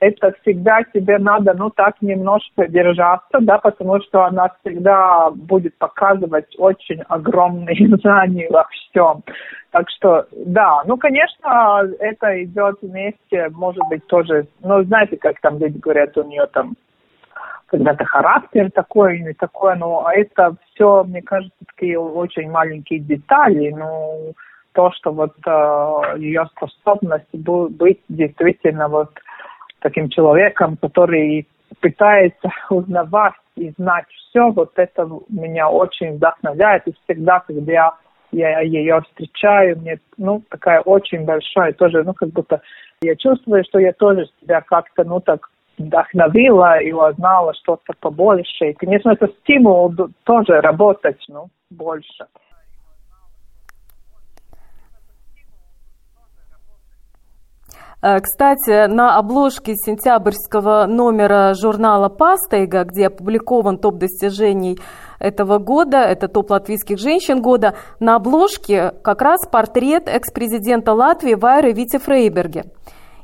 это 0.00 0.32
всегда 0.40 0.82
тебе 0.94 1.18
надо, 1.18 1.54
ну, 1.54 1.70
так 1.70 1.96
немножко 2.00 2.66
держаться, 2.68 3.38
да, 3.40 3.58
потому 3.58 4.00
что 4.00 4.24
она 4.24 4.50
всегда 4.60 5.30
будет 5.30 5.76
показывать 5.78 6.54
очень 6.58 7.02
огромные 7.08 7.96
знания 8.02 8.48
во 8.50 8.64
всем. 8.70 9.22
Так 9.70 9.86
что, 9.90 10.26
да, 10.32 10.82
ну, 10.86 10.96
конечно, 10.96 11.82
это 11.98 12.42
идет 12.42 12.76
вместе, 12.80 13.48
может 13.50 13.82
быть, 13.88 14.06
тоже, 14.06 14.46
ну, 14.62 14.82
знаете, 14.84 15.16
как 15.16 15.40
там 15.40 15.58
люди 15.58 15.78
говорят, 15.78 16.16
у 16.16 16.24
нее 16.24 16.46
там 16.52 16.74
когда-то 17.66 18.04
характер 18.06 18.70
такой 18.70 19.18
или 19.18 19.32
такой, 19.32 19.76
но 19.76 20.08
это 20.10 20.54
все, 20.72 21.04
мне 21.04 21.20
кажется, 21.20 21.58
такие 21.66 21.98
очень 21.98 22.50
маленькие 22.50 23.00
детали, 23.00 23.70
ну, 23.76 24.32
то, 24.72 24.90
что 24.92 25.12
вот 25.12 25.34
э, 25.44 26.18
ее 26.18 26.46
способность 26.56 27.26
быть 27.32 28.00
действительно 28.08 28.88
вот 28.88 29.10
таким 29.80 30.08
человеком, 30.08 30.76
который 30.76 31.46
пытается 31.80 32.50
узнавать 32.70 33.34
и 33.56 33.72
знать 33.76 34.06
все, 34.08 34.50
вот 34.50 34.72
это 34.76 35.08
меня 35.28 35.68
очень 35.68 36.16
вдохновляет. 36.16 36.86
И 36.86 36.94
всегда, 37.04 37.40
когда 37.40 37.72
я, 37.72 37.94
я 38.32 38.60
ее 38.60 39.00
встречаю, 39.02 39.78
мне, 39.78 39.98
ну, 40.16 40.42
такая 40.50 40.80
очень 40.80 41.24
большая 41.24 41.72
тоже, 41.72 42.02
ну, 42.04 42.14
как 42.14 42.30
будто 42.30 42.60
я 43.02 43.16
чувствую, 43.16 43.64
что 43.64 43.78
я 43.78 43.92
тоже 43.92 44.26
себя 44.40 44.60
как-то, 44.60 45.04
ну, 45.04 45.20
так 45.20 45.48
вдохновила 45.78 46.80
и 46.80 46.92
узнала 46.92 47.54
что-то 47.54 47.92
побольше. 48.00 48.70
И, 48.70 48.72
конечно, 48.74 49.10
это 49.10 49.28
стимул 49.42 49.94
тоже 50.24 50.60
работать, 50.60 51.24
ну, 51.28 51.48
больше. 51.70 52.26
Э, 57.68 57.87
кстати, 58.00 58.86
на 58.86 59.16
обложке 59.16 59.74
сентябрьского 59.74 60.86
номера 60.86 61.54
журнала 61.54 62.08
«Пастейга», 62.08 62.84
где 62.84 63.08
опубликован 63.08 63.76
топ 63.76 63.96
достижений 63.96 64.78
этого 65.18 65.58
года, 65.58 65.98
это 65.98 66.28
топ 66.28 66.52
латвийских 66.52 66.98
женщин 66.98 67.42
года, 67.42 67.74
на 67.98 68.14
обложке 68.14 68.92
как 69.02 69.20
раз 69.20 69.40
портрет 69.50 70.08
экс-президента 70.08 70.92
Латвии 70.92 71.34
Вайры 71.34 71.72
Вити 71.72 71.98
Фрейберге. 71.98 72.66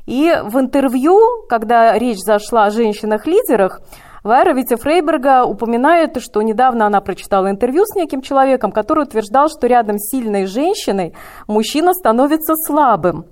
И 0.05 0.33
в 0.43 0.59
интервью, 0.59 1.45
когда 1.47 1.97
речь 1.97 2.19
зашла 2.19 2.65
о 2.65 2.69
женщинах-лидерах, 2.69 3.81
Вайра 4.23 4.53
Витя 4.53 4.75
Фрейберга 4.75 5.45
упоминает, 5.45 6.19
что 6.19 6.41
недавно 6.41 6.87
она 6.87 6.99
прочитала 6.99 7.49
интервью 7.51 7.85
с 7.85 7.95
неким 7.95 8.21
человеком, 8.21 8.71
который 8.71 9.03
утверждал, 9.03 9.49
что 9.49 9.67
рядом 9.67 9.99
с 9.99 10.09
сильной 10.09 10.47
женщиной 10.47 11.13
мужчина 11.47 11.93
становится 11.93 12.55
слабым. 12.55 13.25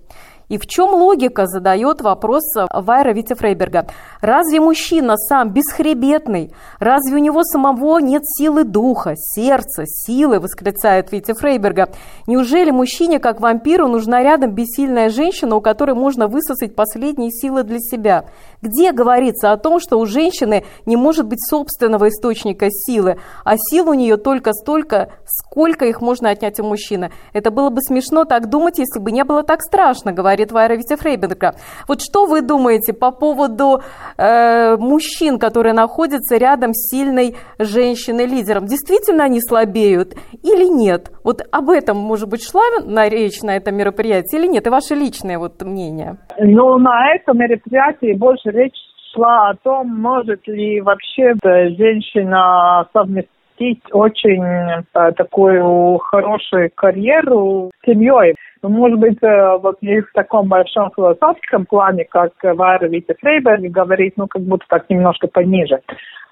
И 0.49 0.57
в 0.57 0.67
чем 0.67 0.93
логика, 0.93 1.47
задает 1.47 2.01
вопрос 2.01 2.43
Вайра 2.71 3.11
Витя 3.13 3.33
Фрейберга. 3.33 3.87
Разве 4.21 4.59
мужчина 4.59 5.17
сам 5.17 5.49
бесхребетный? 5.49 6.53
Разве 6.79 7.15
у 7.15 7.19
него 7.19 7.43
самого 7.43 7.99
нет 7.99 8.23
силы 8.25 8.63
духа, 8.63 9.13
сердца, 9.15 9.83
силы, 9.85 10.39
восклицает 10.39 11.11
Витя 11.11 11.33
Фрейберга. 11.33 11.89
Неужели 12.27 12.71
мужчине, 12.71 13.19
как 13.19 13.39
вампиру, 13.39 13.87
нужна 13.87 14.21
рядом 14.21 14.51
бессильная 14.51 15.09
женщина, 15.09 15.55
у 15.55 15.61
которой 15.61 15.95
можно 15.95 16.27
высосать 16.27 16.75
последние 16.75 17.31
силы 17.31 17.63
для 17.63 17.79
себя? 17.79 18.25
Где 18.61 18.91
говорится 18.91 19.53
о 19.53 19.57
том, 19.57 19.79
что 19.79 19.97
у 19.99 20.05
женщины 20.05 20.65
не 20.85 20.97
может 20.97 21.25
быть 21.25 21.39
собственного 21.49 22.09
источника 22.09 22.67
силы, 22.69 23.17
а 23.43 23.55
сил 23.57 23.89
у 23.89 23.93
нее 23.93 24.17
только 24.17 24.53
столько, 24.53 25.09
сколько 25.25 25.85
их 25.85 26.01
можно 26.01 26.29
отнять 26.29 26.59
у 26.59 26.63
мужчины? 26.63 27.11
Это 27.31 27.49
было 27.49 27.69
бы 27.69 27.81
смешно 27.81 28.25
так 28.25 28.49
думать, 28.49 28.77
если 28.77 28.99
бы 28.99 29.11
не 29.11 29.23
было 29.23 29.43
так 29.43 29.61
страшно, 29.61 30.11
говорит 30.11 30.32
говорит 30.33 30.51
Вайра 30.51 30.73
Витефрейбенко. 30.73 31.53
Вот 31.87 32.01
что 32.01 32.25
вы 32.25 32.41
думаете 32.41 32.93
по 32.93 33.11
поводу 33.11 33.81
э, 34.17 34.75
мужчин, 34.77 35.37
которые 35.37 35.73
находятся 35.73 36.37
рядом 36.37 36.73
с 36.73 36.89
сильной 36.89 37.35
женщиной-лидером? 37.59 38.65
Действительно 38.65 39.25
они 39.25 39.39
слабеют 39.41 40.15
или 40.41 40.65
нет? 40.67 41.11
Вот 41.23 41.41
об 41.51 41.69
этом, 41.69 41.97
может 41.97 42.29
быть, 42.29 42.43
шла 42.43 42.63
на 42.83 43.07
речь 43.09 43.43
на 43.43 43.55
этом 43.55 43.75
мероприятии 43.75 44.37
или 44.37 44.47
нет? 44.47 44.65
И 44.65 44.69
ваше 44.71 44.95
личное 44.95 45.37
вот 45.37 45.61
мнение? 45.61 46.17
Ну, 46.39 46.79
на 46.79 47.13
этом 47.13 47.37
мероприятии 47.37 48.13
больше 48.13 48.49
речь 48.49 48.73
шла 49.13 49.49
о 49.49 49.55
том, 49.63 49.87
может 49.87 50.47
ли 50.47 50.81
вообще 50.81 51.33
женщина 51.43 52.87
совместить 52.91 53.83
очень 53.91 54.43
э, 54.43 55.11
такую 55.15 55.97
хорошую 55.99 56.71
карьеру 56.73 57.69
с 57.81 57.85
семьей. 57.85 58.33
Ну, 58.63 58.69
может 58.69 58.97
быть, 58.97 59.21
э, 59.21 59.57
вот 59.61 59.81
не 59.81 59.99
в 59.99 60.11
таком 60.13 60.47
большом 60.47 60.89
философском 60.95 61.65
плане, 61.65 62.05
как 62.05 62.31
Вайра 62.41 62.87
Вита 62.87 63.13
Фрейберг 63.19 63.61
говорит, 63.63 64.13
ну, 64.15 64.27
как 64.27 64.41
будто 64.43 64.65
так 64.69 64.89
немножко 64.89 65.27
пониже. 65.27 65.81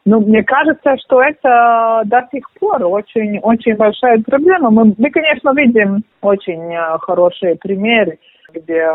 Ну, 0.05 0.21
мне 0.21 0.41
кажется, 0.41 0.95
что 1.03 1.21
это 1.21 2.03
до 2.05 2.25
сих 2.31 2.49
пор 2.57 2.85
очень, 2.85 3.39
очень 3.39 3.75
большая 3.75 4.23
проблема. 4.25 4.71
Мы, 4.71 4.95
мы, 4.97 5.09
конечно, 5.11 5.51
видим 5.53 6.03
очень 6.21 6.73
э, 6.73 6.97
хорошие 7.01 7.57
примеры, 7.57 8.17
где 8.53 8.87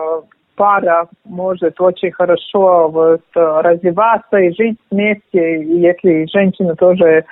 пара 0.56 1.06
может 1.26 1.78
очень 1.78 2.12
хорошо 2.12 2.88
вот, 2.88 3.20
развиваться 3.34 4.38
и 4.38 4.54
жить 4.56 4.78
вместе, 4.90 5.62
если 5.62 6.26
женщина 6.32 6.74
тоже 6.74 7.26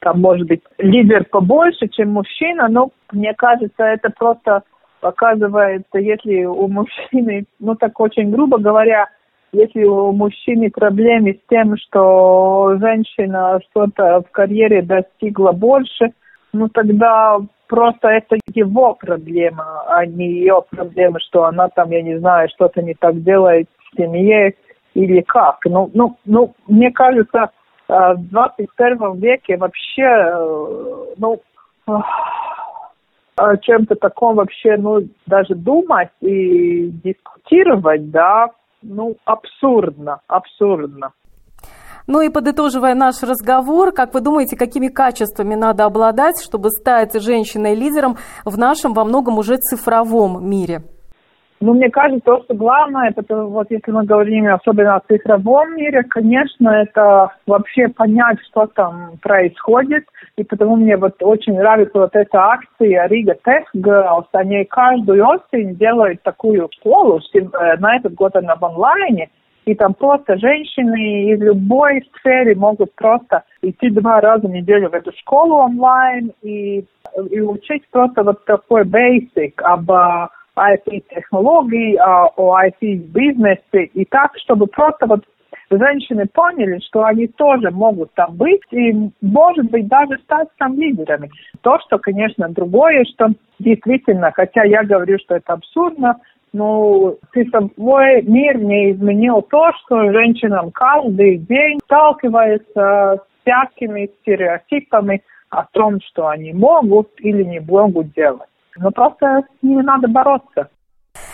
там 0.00 0.22
может 0.22 0.48
быть 0.48 0.62
лидер 0.78 1.26
побольше, 1.30 1.88
чем 1.88 2.12
мужчина, 2.12 2.68
но 2.68 2.88
мне 3.12 3.34
кажется, 3.34 3.84
это 3.84 4.08
просто 4.08 4.62
показывает, 5.02 5.82
если 5.92 6.44
у 6.44 6.68
мужчины, 6.68 7.44
ну 7.58 7.74
так 7.74 8.00
очень 8.00 8.30
грубо 8.30 8.58
говоря, 8.58 9.08
если 9.52 9.84
у 9.84 10.12
мужчины 10.12 10.70
проблемы 10.70 11.34
с 11.34 11.48
тем, 11.50 11.76
что 11.76 12.76
женщина 12.80 13.60
что-то 13.68 14.22
в 14.22 14.30
карьере 14.30 14.80
достигла 14.80 15.52
больше, 15.52 16.12
ну 16.54 16.68
тогда 16.68 17.38
просто 17.66 18.08
это 18.08 18.36
его 18.54 18.94
проблема, 18.94 19.84
а 19.88 20.06
не 20.06 20.26
ее 20.26 20.62
проблема, 20.70 21.18
что 21.20 21.44
она 21.44 21.68
там, 21.68 21.90
я 21.90 22.02
не 22.02 22.18
знаю, 22.18 22.48
что-то 22.54 22.80
не 22.80 22.94
так 22.94 23.22
делает 23.22 23.68
в 23.78 23.96
семье 23.96 24.54
или 24.94 25.20
как. 25.22 25.58
Ну, 25.64 25.90
ну, 25.92 26.16
ну 26.24 26.54
мне 26.68 26.92
кажется, 26.92 27.50
в 27.88 28.16
21 28.30 29.18
веке 29.18 29.56
вообще, 29.56 30.02
э, 30.02 31.04
ну, 31.18 31.42
о 33.36 33.56
чем-то 33.56 33.94
таком 33.96 34.36
вообще, 34.36 34.76
ну, 34.76 35.00
даже 35.26 35.54
думать 35.54 36.10
и 36.20 36.88
дискутировать, 36.88 38.10
да, 38.10 38.48
ну, 38.82 39.16
абсурдно, 39.24 40.20
абсурдно. 40.26 41.12
Ну 42.06 42.20
и 42.20 42.30
подытоживая 42.30 42.94
наш 42.94 43.22
разговор, 43.22 43.92
как 43.92 44.12
вы 44.12 44.20
думаете, 44.20 44.56
какими 44.56 44.88
качествами 44.88 45.54
надо 45.54 45.84
обладать, 45.84 46.42
чтобы 46.42 46.70
стать 46.70 47.14
женщиной-лидером 47.14 48.16
в 48.44 48.58
нашем 48.58 48.92
во 48.92 49.04
многом 49.04 49.38
уже 49.38 49.56
цифровом 49.56 50.44
мире? 50.48 50.82
Ну, 51.62 51.74
мне 51.74 51.90
кажется, 51.90 52.24
то, 52.24 52.42
что 52.42 52.54
главное, 52.54 53.14
это 53.16 53.44
вот 53.44 53.70
если 53.70 53.92
мы 53.92 54.04
говорим 54.04 54.52
особенно 54.52 54.96
о 54.96 55.02
цифровом 55.06 55.76
мире, 55.76 56.02
конечно, 56.02 56.68
это 56.68 57.30
вообще 57.46 57.86
понять, 57.86 58.38
что 58.50 58.66
там 58.66 59.12
происходит. 59.22 60.04
И 60.36 60.42
потому 60.42 60.74
мне 60.74 60.96
вот 60.96 61.14
очень 61.20 61.54
нравится 61.54 62.00
вот 62.00 62.16
эта 62.16 62.36
акция 62.36 63.06
Рига 63.06 63.36
Tech 63.46 63.62
Girls. 63.76 64.26
Они 64.32 64.64
каждую 64.64 65.24
осень 65.24 65.76
делают 65.76 66.20
такую 66.22 66.68
школу, 66.78 67.20
на 67.78 67.96
этот 67.96 68.14
год 68.14 68.34
она 68.34 68.56
в 68.56 68.64
онлайне. 68.64 69.30
И 69.64 69.76
там 69.76 69.94
просто 69.94 70.38
женщины 70.38 71.30
из 71.30 71.40
любой 71.40 72.02
сферы 72.18 72.56
могут 72.56 72.92
просто 72.96 73.44
идти 73.62 73.88
два 73.90 74.20
раза 74.20 74.48
в 74.48 74.50
неделю 74.50 74.90
в 74.90 74.94
эту 74.94 75.12
школу 75.12 75.58
онлайн 75.58 76.32
и, 76.42 76.84
и 77.30 77.40
учить 77.40 77.84
просто 77.92 78.24
вот 78.24 78.44
такой 78.46 78.82
basic 78.82 79.52
об 79.62 79.88
IT-технологий, 80.56 81.96
о 81.96 82.58
IT-бизнесе, 82.66 83.84
и 83.94 84.04
так, 84.04 84.32
чтобы 84.38 84.66
просто 84.66 85.06
вот 85.06 85.24
женщины 85.70 86.26
поняли, 86.26 86.80
что 86.86 87.04
они 87.04 87.26
тоже 87.26 87.70
могут 87.70 88.12
там 88.14 88.36
быть 88.36 88.62
и, 88.70 89.10
может 89.20 89.70
быть, 89.70 89.88
даже 89.88 90.18
стать 90.24 90.48
там 90.58 90.78
лидерами. 90.78 91.30
То, 91.62 91.78
что, 91.80 91.98
конечно, 91.98 92.48
другое, 92.48 93.04
что 93.04 93.28
действительно, 93.58 94.32
хотя 94.32 94.64
я 94.64 94.84
говорю, 94.84 95.18
что 95.18 95.36
это 95.36 95.54
абсурдно, 95.54 96.20
но 96.52 97.14
цифровой 97.32 98.22
мир 98.22 98.58
не 98.58 98.92
изменил 98.92 99.40
то, 99.42 99.72
что 99.80 100.12
женщинам 100.12 100.70
каждый 100.70 101.38
день 101.38 101.78
сталкиваются 101.84 102.74
с 102.74 103.20
всякими 103.40 104.10
стереотипами 104.20 105.22
о 105.48 105.64
том, 105.72 106.00
что 106.02 106.28
они 106.28 106.52
могут 106.52 107.08
или 107.18 107.42
не 107.42 107.60
могут 107.60 108.12
делать. 108.12 108.48
Но 108.76 108.90
просто 108.90 109.42
с 109.60 109.62
ними 109.62 109.82
надо 109.82 110.08
бороться. 110.08 110.68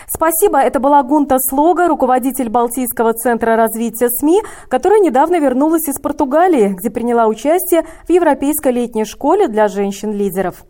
Спасибо. 0.08 0.58
Это 0.58 0.80
была 0.80 1.02
Гунта 1.02 1.36
Слога, 1.38 1.86
руководитель 1.86 2.48
Балтийского 2.48 3.12
центра 3.12 3.56
развития 3.56 4.08
СМИ, 4.08 4.40
которая 4.68 5.00
недавно 5.00 5.38
вернулась 5.38 5.86
из 5.88 6.00
Португалии, 6.00 6.74
где 6.74 6.90
приняла 6.90 7.26
участие 7.26 7.82
в 8.06 8.10
Европейской 8.10 8.72
летней 8.72 9.04
школе 9.04 9.48
для 9.48 9.68
женщин-лидеров. 9.68 10.64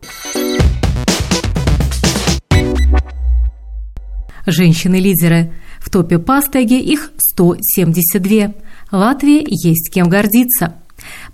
Женщины-лидеры. 4.47 5.53
В 5.79 5.91
топе 5.91 6.19
Пастеги 6.19 6.75
их 6.75 7.13
172. 7.19 8.55
Латвии 8.91 9.45
есть 9.47 9.93
кем 9.93 10.09
гордиться. 10.09 10.75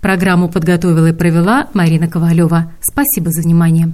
Программу 0.01 0.49
подготовила 0.49 1.07
и 1.07 1.13
провела 1.13 1.67
Марина 1.73 2.07
Ковалева. 2.07 2.71
Спасибо 2.81 3.31
за 3.31 3.41
внимание. 3.41 3.93